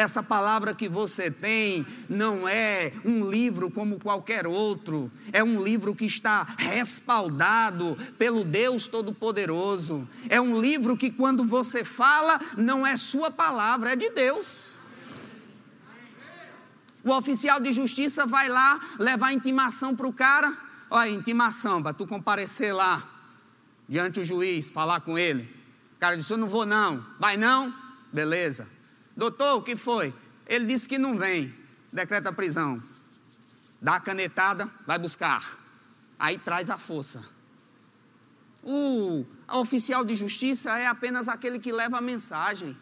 Essa 0.00 0.22
palavra 0.22 0.74
que 0.74 0.88
você 0.88 1.30
tem 1.30 1.86
não 2.08 2.48
é 2.48 2.90
um 3.04 3.28
livro 3.28 3.70
como 3.70 4.00
qualquer 4.00 4.46
outro, 4.46 5.12
é 5.30 5.44
um 5.44 5.62
livro 5.62 5.94
que 5.94 6.06
está 6.06 6.42
respaldado 6.56 7.98
pelo 8.16 8.42
Deus 8.42 8.88
Todo-Poderoso. 8.88 10.08
É 10.30 10.40
um 10.40 10.58
livro 10.58 10.96
que, 10.96 11.10
quando 11.10 11.44
você 11.44 11.84
fala, 11.84 12.40
não 12.56 12.86
é 12.86 12.96
sua 12.96 13.30
palavra, 13.30 13.92
é 13.92 13.96
de 13.96 14.08
Deus. 14.08 14.78
O 17.04 17.10
oficial 17.10 17.60
de 17.60 17.70
justiça 17.70 18.24
vai 18.24 18.48
lá 18.48 18.80
levar 18.98 19.34
intimação 19.34 19.94
para 19.94 20.06
o 20.06 20.14
cara. 20.14 20.56
Olha, 20.88 21.10
intimação, 21.10 21.82
para 21.82 21.92
tu 21.92 22.06
comparecer 22.06 22.74
lá 22.74 23.06
diante 23.86 24.20
do 24.20 24.24
juiz, 24.24 24.70
falar 24.70 25.00
com 25.00 25.18
ele. 25.18 25.42
O 25.96 26.00
cara 26.00 26.16
disse: 26.16 26.32
Eu 26.32 26.38
não 26.38 26.48
vou, 26.48 26.64
não. 26.64 27.04
Vai 27.18 27.36
não? 27.36 27.70
Beleza. 28.10 28.79
Doutor, 29.16 29.58
o 29.58 29.62
que 29.62 29.76
foi? 29.76 30.14
Ele 30.46 30.66
disse 30.66 30.88
que 30.88 30.98
não 30.98 31.16
vem. 31.16 31.54
Decreta 31.92 32.30
a 32.30 32.32
prisão. 32.32 32.82
Dá 33.80 33.96
a 33.96 34.00
canetada, 34.00 34.70
vai 34.86 34.98
buscar. 34.98 35.58
Aí 36.18 36.38
traz 36.38 36.70
a 36.70 36.76
força. 36.76 37.22
O 38.62 39.24
oficial 39.52 40.04
de 40.04 40.14
justiça 40.14 40.78
é 40.78 40.86
apenas 40.86 41.28
aquele 41.28 41.58
que 41.58 41.72
leva 41.72 41.98
a 41.98 42.00
mensagem. 42.00 42.76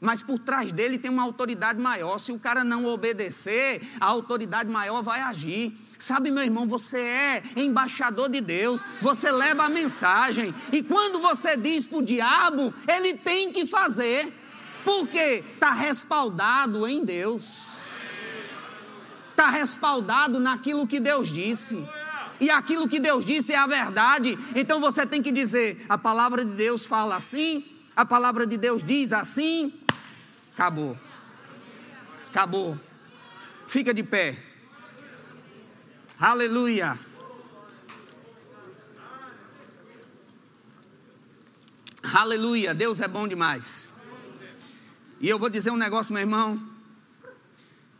Mas 0.00 0.20
por 0.20 0.38
trás 0.40 0.72
dele 0.72 0.98
tem 0.98 1.10
uma 1.10 1.22
autoridade 1.22 1.80
maior. 1.80 2.18
Se 2.18 2.32
o 2.32 2.38
cara 2.38 2.64
não 2.64 2.86
obedecer, 2.86 3.80
a 4.00 4.06
autoridade 4.06 4.68
maior 4.68 5.00
vai 5.00 5.20
agir. 5.20 5.72
Sabe, 6.02 6.32
meu 6.32 6.42
irmão, 6.42 6.66
você 6.66 6.98
é 6.98 7.42
embaixador 7.54 8.28
de 8.28 8.40
Deus, 8.40 8.84
você 9.00 9.30
leva 9.30 9.62
a 9.62 9.68
mensagem, 9.68 10.52
e 10.72 10.82
quando 10.82 11.20
você 11.20 11.56
diz 11.56 11.86
para 11.86 11.98
o 11.98 12.04
diabo, 12.04 12.74
ele 12.88 13.14
tem 13.14 13.52
que 13.52 13.64
fazer, 13.64 14.26
porque 14.84 15.44
está 15.54 15.72
respaldado 15.72 16.86
em 16.86 17.04
Deus, 17.04 17.90
está 19.30 19.50
respaldado 19.50 20.38
naquilo 20.40 20.86
que 20.86 21.00
Deus 21.00 21.28
disse 21.28 21.84
e 22.42 22.50
aquilo 22.50 22.88
que 22.88 22.98
Deus 22.98 23.24
disse 23.24 23.52
é 23.52 23.56
a 23.56 23.68
verdade, 23.68 24.36
então 24.56 24.80
você 24.80 25.06
tem 25.06 25.22
que 25.22 25.30
dizer: 25.30 25.86
a 25.88 25.96
palavra 25.96 26.44
de 26.44 26.50
Deus 26.50 26.84
fala 26.84 27.14
assim, 27.14 27.64
a 27.94 28.04
palavra 28.04 28.44
de 28.44 28.56
Deus 28.56 28.82
diz 28.82 29.12
assim, 29.12 29.72
acabou. 30.52 30.98
Acabou. 32.26 32.76
Fica 33.64 33.94
de 33.94 34.02
pé. 34.02 34.36
Aleluia. 36.18 36.98
Aleluia, 42.12 42.74
Deus 42.74 43.00
é 43.00 43.06
bom 43.06 43.28
demais. 43.28 44.01
E 45.22 45.28
eu 45.28 45.38
vou 45.38 45.48
dizer 45.48 45.70
um 45.70 45.76
negócio, 45.76 46.12
meu 46.12 46.20
irmão. 46.20 46.60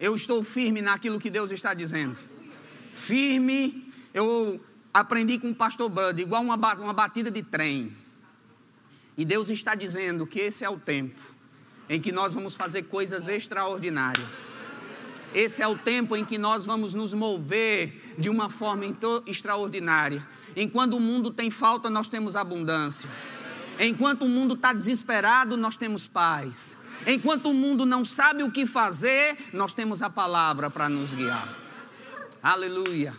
Eu 0.00 0.16
estou 0.16 0.42
firme 0.42 0.82
naquilo 0.82 1.20
que 1.20 1.30
Deus 1.30 1.52
está 1.52 1.72
dizendo. 1.72 2.18
Firme 2.92 3.92
eu 4.12 4.60
aprendi 4.92 5.38
com 5.38 5.52
o 5.52 5.54
pastor 5.54 5.88
Bud, 5.88 6.20
igual 6.20 6.42
uma, 6.42 6.56
uma 6.56 6.92
batida 6.92 7.30
de 7.30 7.44
trem. 7.44 7.96
E 9.16 9.24
Deus 9.24 9.48
está 9.50 9.76
dizendo 9.76 10.26
que 10.26 10.40
esse 10.40 10.64
é 10.64 10.68
o 10.68 10.80
tempo 10.80 11.20
em 11.88 12.00
que 12.00 12.10
nós 12.10 12.34
vamos 12.34 12.56
fazer 12.56 12.82
coisas 12.82 13.28
extraordinárias. 13.28 14.58
Esse 15.32 15.62
é 15.62 15.68
o 15.68 15.78
tempo 15.78 16.16
em 16.16 16.24
que 16.24 16.36
nós 16.36 16.64
vamos 16.64 16.92
nos 16.92 17.14
mover 17.14 18.16
de 18.18 18.28
uma 18.28 18.50
forma 18.50 18.84
extraordinária. 19.26 20.26
Enquanto 20.56 20.94
o 20.94 21.00
mundo 21.00 21.30
tem 21.30 21.52
falta, 21.52 21.88
nós 21.88 22.08
temos 22.08 22.34
abundância. 22.34 23.08
Enquanto 23.78 24.24
o 24.24 24.28
mundo 24.28 24.54
está 24.54 24.72
desesperado, 24.72 25.56
nós 25.56 25.76
temos 25.76 26.06
paz. 26.06 26.78
Enquanto 27.06 27.50
o 27.50 27.54
mundo 27.54 27.84
não 27.84 28.04
sabe 28.04 28.42
o 28.42 28.50
que 28.50 28.66
fazer, 28.66 29.36
nós 29.52 29.74
temos 29.74 30.02
a 30.02 30.10
palavra 30.10 30.70
para 30.70 30.88
nos 30.88 31.12
guiar. 31.12 31.56
Aleluia. 32.42 33.14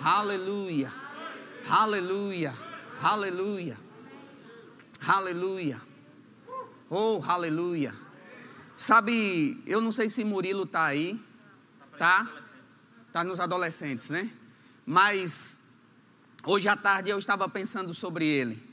Aleluia. 0.00 0.92
Aleluia. 1.68 2.54
Aleluia. 3.02 3.76
Aleluia. 5.06 5.80
Oh, 6.90 7.22
aleluia. 7.26 7.94
Sabe, 8.76 9.62
eu 9.66 9.80
não 9.80 9.92
sei 9.92 10.08
se 10.08 10.24
Murilo 10.24 10.64
tá 10.64 10.84
aí, 10.84 11.20
tá? 11.98 12.26
Tá 13.12 13.22
nos 13.24 13.40
adolescentes, 13.40 14.10
né? 14.10 14.30
Mas 14.86 15.80
hoje 16.44 16.68
à 16.68 16.76
tarde 16.76 17.10
eu 17.10 17.18
estava 17.18 17.48
pensando 17.48 17.92
sobre 17.92 18.24
ele. 18.24 18.67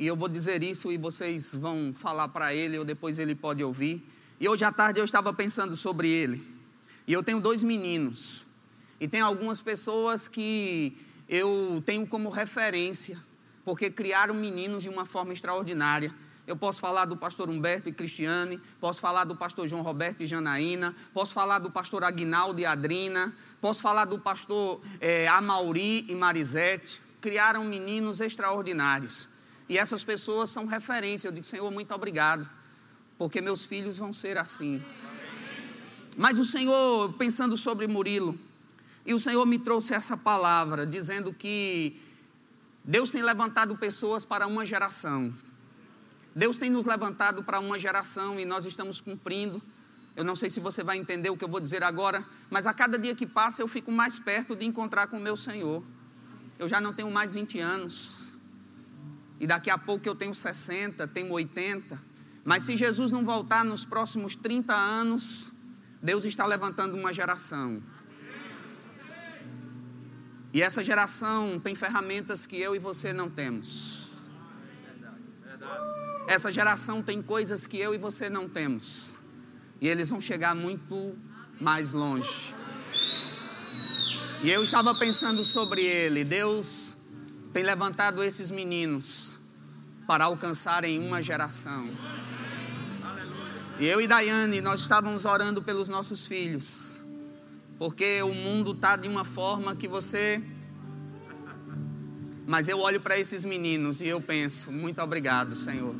E 0.00 0.06
eu 0.06 0.16
vou 0.16 0.30
dizer 0.30 0.62
isso 0.62 0.90
e 0.90 0.96
vocês 0.96 1.54
vão 1.54 1.92
falar 1.92 2.28
para 2.28 2.54
ele 2.54 2.78
ou 2.78 2.86
depois 2.86 3.18
ele 3.18 3.34
pode 3.34 3.62
ouvir. 3.62 4.02
E 4.40 4.48
hoje 4.48 4.64
à 4.64 4.72
tarde 4.72 4.98
eu 4.98 5.04
estava 5.04 5.30
pensando 5.30 5.76
sobre 5.76 6.08
ele. 6.08 6.42
E 7.06 7.12
eu 7.12 7.22
tenho 7.22 7.38
dois 7.38 7.62
meninos. 7.62 8.46
E 8.98 9.06
tem 9.06 9.20
algumas 9.20 9.60
pessoas 9.60 10.26
que 10.26 10.96
eu 11.28 11.82
tenho 11.84 12.06
como 12.06 12.30
referência, 12.30 13.18
porque 13.62 13.90
criaram 13.90 14.32
meninos 14.32 14.84
de 14.84 14.88
uma 14.88 15.04
forma 15.04 15.34
extraordinária. 15.34 16.14
Eu 16.46 16.56
posso 16.56 16.80
falar 16.80 17.04
do 17.04 17.18
pastor 17.18 17.50
Humberto 17.50 17.90
e 17.90 17.92
Cristiane, 17.92 18.58
posso 18.80 19.00
falar 19.00 19.24
do 19.24 19.36
pastor 19.36 19.68
João 19.68 19.82
Roberto 19.82 20.22
e 20.22 20.26
Janaína, 20.26 20.96
posso 21.12 21.34
falar 21.34 21.58
do 21.58 21.70
pastor 21.70 22.04
Aguinaldo 22.04 22.58
e 22.58 22.64
Adrina, 22.64 23.36
posso 23.60 23.82
falar 23.82 24.06
do 24.06 24.18
pastor 24.18 24.80
é, 24.98 25.28
Amauri 25.28 26.06
e 26.08 26.14
Marisete. 26.14 27.02
Criaram 27.20 27.66
meninos 27.66 28.22
extraordinários. 28.22 29.28
E 29.70 29.78
essas 29.78 30.02
pessoas 30.02 30.50
são 30.50 30.66
referência. 30.66 31.28
Eu 31.28 31.32
digo, 31.32 31.46
Senhor, 31.46 31.70
muito 31.70 31.94
obrigado, 31.94 32.50
porque 33.16 33.40
meus 33.40 33.64
filhos 33.64 33.96
vão 33.96 34.12
ser 34.12 34.36
assim. 34.36 34.82
Mas 36.16 36.40
o 36.40 36.44
Senhor, 36.44 37.12
pensando 37.12 37.56
sobre 37.56 37.86
Murilo, 37.86 38.36
e 39.06 39.14
o 39.14 39.18
Senhor 39.20 39.46
me 39.46 39.60
trouxe 39.60 39.94
essa 39.94 40.16
palavra, 40.16 40.84
dizendo 40.84 41.32
que 41.32 42.02
Deus 42.82 43.10
tem 43.10 43.22
levantado 43.22 43.76
pessoas 43.76 44.24
para 44.24 44.44
uma 44.44 44.66
geração. 44.66 45.32
Deus 46.34 46.58
tem 46.58 46.68
nos 46.68 46.84
levantado 46.84 47.44
para 47.44 47.60
uma 47.60 47.78
geração 47.78 48.40
e 48.40 48.44
nós 48.44 48.64
estamos 48.64 49.00
cumprindo. 49.00 49.62
Eu 50.16 50.24
não 50.24 50.34
sei 50.34 50.50
se 50.50 50.58
você 50.58 50.82
vai 50.82 50.98
entender 50.98 51.30
o 51.30 51.36
que 51.36 51.44
eu 51.44 51.48
vou 51.48 51.60
dizer 51.60 51.84
agora, 51.84 52.24
mas 52.50 52.66
a 52.66 52.74
cada 52.74 52.98
dia 52.98 53.14
que 53.14 53.24
passa 53.24 53.62
eu 53.62 53.68
fico 53.68 53.92
mais 53.92 54.18
perto 54.18 54.56
de 54.56 54.64
encontrar 54.66 55.06
com 55.06 55.16
o 55.16 55.20
meu 55.20 55.36
Senhor. 55.36 55.80
Eu 56.58 56.68
já 56.68 56.80
não 56.80 56.92
tenho 56.92 57.10
mais 57.10 57.32
20 57.32 57.60
anos. 57.60 58.39
E 59.40 59.46
daqui 59.46 59.70
a 59.70 59.78
pouco 59.78 60.06
eu 60.06 60.14
tenho 60.14 60.34
60, 60.34 61.08
tenho 61.08 61.32
80. 61.32 61.98
Mas 62.44 62.62
se 62.62 62.76
Jesus 62.76 63.10
não 63.10 63.24
voltar 63.24 63.64
nos 63.64 63.84
próximos 63.84 64.36
30 64.36 64.72
anos, 64.72 65.50
Deus 66.02 66.24
está 66.24 66.46
levantando 66.46 66.96
uma 66.96 67.12
geração 67.12 67.82
e 70.52 70.62
essa 70.62 70.82
geração 70.82 71.60
tem 71.60 71.74
ferramentas 71.74 72.44
que 72.44 72.56
eu 72.56 72.74
e 72.74 72.78
você 72.78 73.12
não 73.12 73.30
temos. 73.30 74.10
Essa 76.26 76.50
geração 76.50 77.02
tem 77.02 77.22
coisas 77.22 77.66
que 77.66 77.78
eu 77.78 77.94
e 77.94 77.98
você 77.98 78.28
não 78.28 78.48
temos. 78.48 79.16
E 79.80 79.86
eles 79.86 80.10
vão 80.10 80.20
chegar 80.20 80.54
muito 80.54 81.16
mais 81.60 81.92
longe. 81.92 82.54
E 84.42 84.50
eu 84.50 84.62
estava 84.62 84.94
pensando 84.94 85.44
sobre 85.44 85.84
ele. 85.84 86.24
Deus 86.24 86.96
tem 87.52 87.62
levantado 87.62 88.22
esses 88.22 88.50
meninos 88.50 89.36
para 90.06 90.24
alcançarem 90.24 90.98
uma 90.98 91.22
geração. 91.22 91.88
E 93.78 93.86
eu 93.86 94.00
e 94.00 94.06
Daiane, 94.06 94.60
nós 94.60 94.80
estávamos 94.80 95.24
orando 95.24 95.62
pelos 95.62 95.88
nossos 95.88 96.26
filhos 96.26 97.00
porque 97.80 98.20
o 98.20 98.34
mundo 98.34 98.72
está 98.72 98.94
de 98.94 99.08
uma 99.08 99.24
forma 99.24 99.74
que 99.74 99.88
você. 99.88 100.38
Mas 102.46 102.68
eu 102.68 102.78
olho 102.78 103.00
para 103.00 103.18
esses 103.18 103.42
meninos 103.42 104.02
e 104.02 104.06
eu 104.06 104.20
penso: 104.20 104.70
muito 104.70 105.00
obrigado, 105.00 105.56
Senhor, 105.56 105.94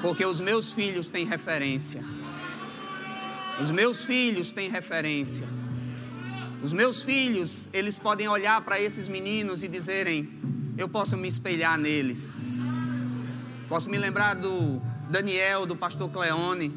porque 0.00 0.24
os 0.24 0.38
meus 0.38 0.70
filhos 0.70 1.10
têm 1.10 1.26
referência. 1.26 2.00
Os 3.60 3.72
meus 3.72 4.04
filhos 4.04 4.52
têm 4.52 4.70
referência. 4.70 5.48
Os 6.62 6.72
meus 6.72 7.02
filhos, 7.02 7.68
eles 7.72 7.98
podem 7.98 8.28
olhar 8.28 8.60
para 8.62 8.80
esses 8.80 9.08
meninos 9.08 9.64
e 9.64 9.68
dizerem: 9.68 10.28
eu 10.78 10.88
posso 10.88 11.16
me 11.16 11.28
espelhar 11.28 11.76
neles. 11.76 12.62
Posso 13.68 13.90
me 13.90 13.98
lembrar 13.98 14.34
do 14.34 14.80
Daniel, 15.10 15.66
do 15.66 15.76
pastor 15.76 16.10
Cleone 16.10 16.72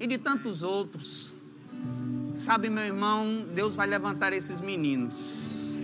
e 0.00 0.06
de 0.06 0.18
tantos 0.18 0.62
outros. 0.62 1.34
Sabe, 2.34 2.68
meu 2.68 2.82
irmão, 2.82 3.46
Deus 3.54 3.74
vai 3.76 3.86
levantar 3.86 4.32
esses 4.32 4.60
meninos. 4.60 5.80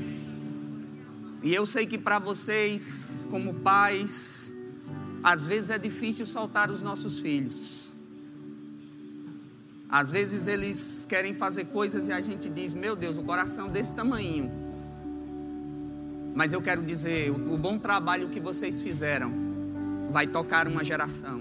E 1.42 1.54
eu 1.54 1.64
sei 1.64 1.86
que 1.86 1.98
para 1.98 2.18
vocês, 2.18 3.28
como 3.30 3.54
pais, 3.60 4.52
às 5.22 5.44
vezes 5.44 5.70
é 5.70 5.78
difícil 5.78 6.26
soltar 6.26 6.70
os 6.70 6.82
nossos 6.82 7.18
filhos. 7.20 7.92
Às 9.90 10.10
vezes 10.10 10.46
eles 10.46 11.06
querem 11.08 11.34
fazer 11.34 11.66
coisas 11.66 12.08
e 12.08 12.12
a 12.12 12.20
gente 12.20 12.48
diz: 12.48 12.74
Meu 12.74 12.94
Deus, 12.94 13.18
o 13.18 13.22
coração 13.22 13.70
desse 13.70 13.94
tamanho. 13.94 14.50
Mas 16.34 16.52
eu 16.52 16.62
quero 16.62 16.82
dizer: 16.82 17.30
o 17.30 17.56
bom 17.56 17.78
trabalho 17.78 18.28
que 18.28 18.40
vocês 18.40 18.80
fizeram 18.80 19.32
vai 20.10 20.26
tocar 20.26 20.68
uma 20.68 20.84
geração. 20.84 21.40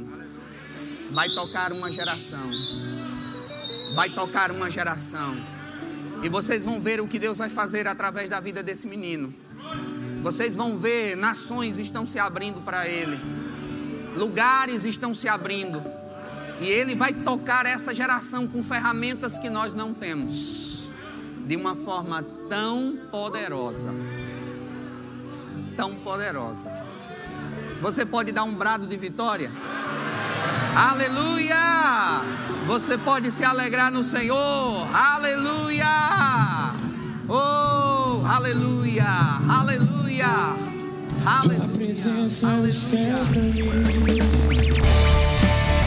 Vai 1.12 1.30
tocar 1.30 1.72
uma 1.72 1.92
geração 1.92 2.50
vai 3.94 4.10
tocar 4.10 4.52
uma 4.52 4.70
geração. 4.70 5.38
E 6.22 6.30
vocês 6.30 6.64
vão 6.64 6.80
ver 6.80 7.00
o 7.00 7.08
que 7.08 7.18
Deus 7.18 7.38
vai 7.38 7.50
fazer 7.50 7.88
através 7.88 8.30
da 8.30 8.40
vida 8.40 8.62
desse 8.62 8.88
menino. 8.88 9.34
Vocês 10.22 10.56
vão 10.56 10.78
ver 10.78 11.16
nações 11.16 11.78
estão 11.78 12.06
se 12.06 12.20
abrindo 12.20 12.62
para 12.62 12.88
ele. 12.88 13.20
Lugares 14.16 14.86
estão 14.86 15.14
se 15.14 15.28
abrindo. 15.28 15.82
E 16.60 16.68
ele 16.68 16.96
vai 16.96 17.14
tocar 17.14 17.66
essa 17.66 17.94
geração 17.94 18.48
com 18.48 18.64
ferramentas 18.64 19.38
que 19.38 19.50
nós 19.50 19.74
não 19.74 19.94
temos. 19.94 20.92
De 21.48 21.56
uma 21.56 21.76
forma 21.76 22.24
tão 22.50 22.98
poderosa. 23.10 23.94
Tão 25.76 25.96
poderosa. 25.96 26.72
Você 27.82 28.06
pode 28.06 28.32
dar 28.32 28.44
um 28.44 28.54
brado 28.54 28.86
de 28.86 28.98
vitória? 28.98 29.50
Aleluia! 30.76 32.22
Você 32.68 32.98
pode 32.98 33.32
se 33.32 33.44
alegrar 33.44 33.92
no 33.92 34.04
Senhor. 34.04 34.88
Aleluia! 34.94 35.86
Oh, 37.28 38.26
aleluia! 38.28 39.06
Aleluia! 39.50 40.00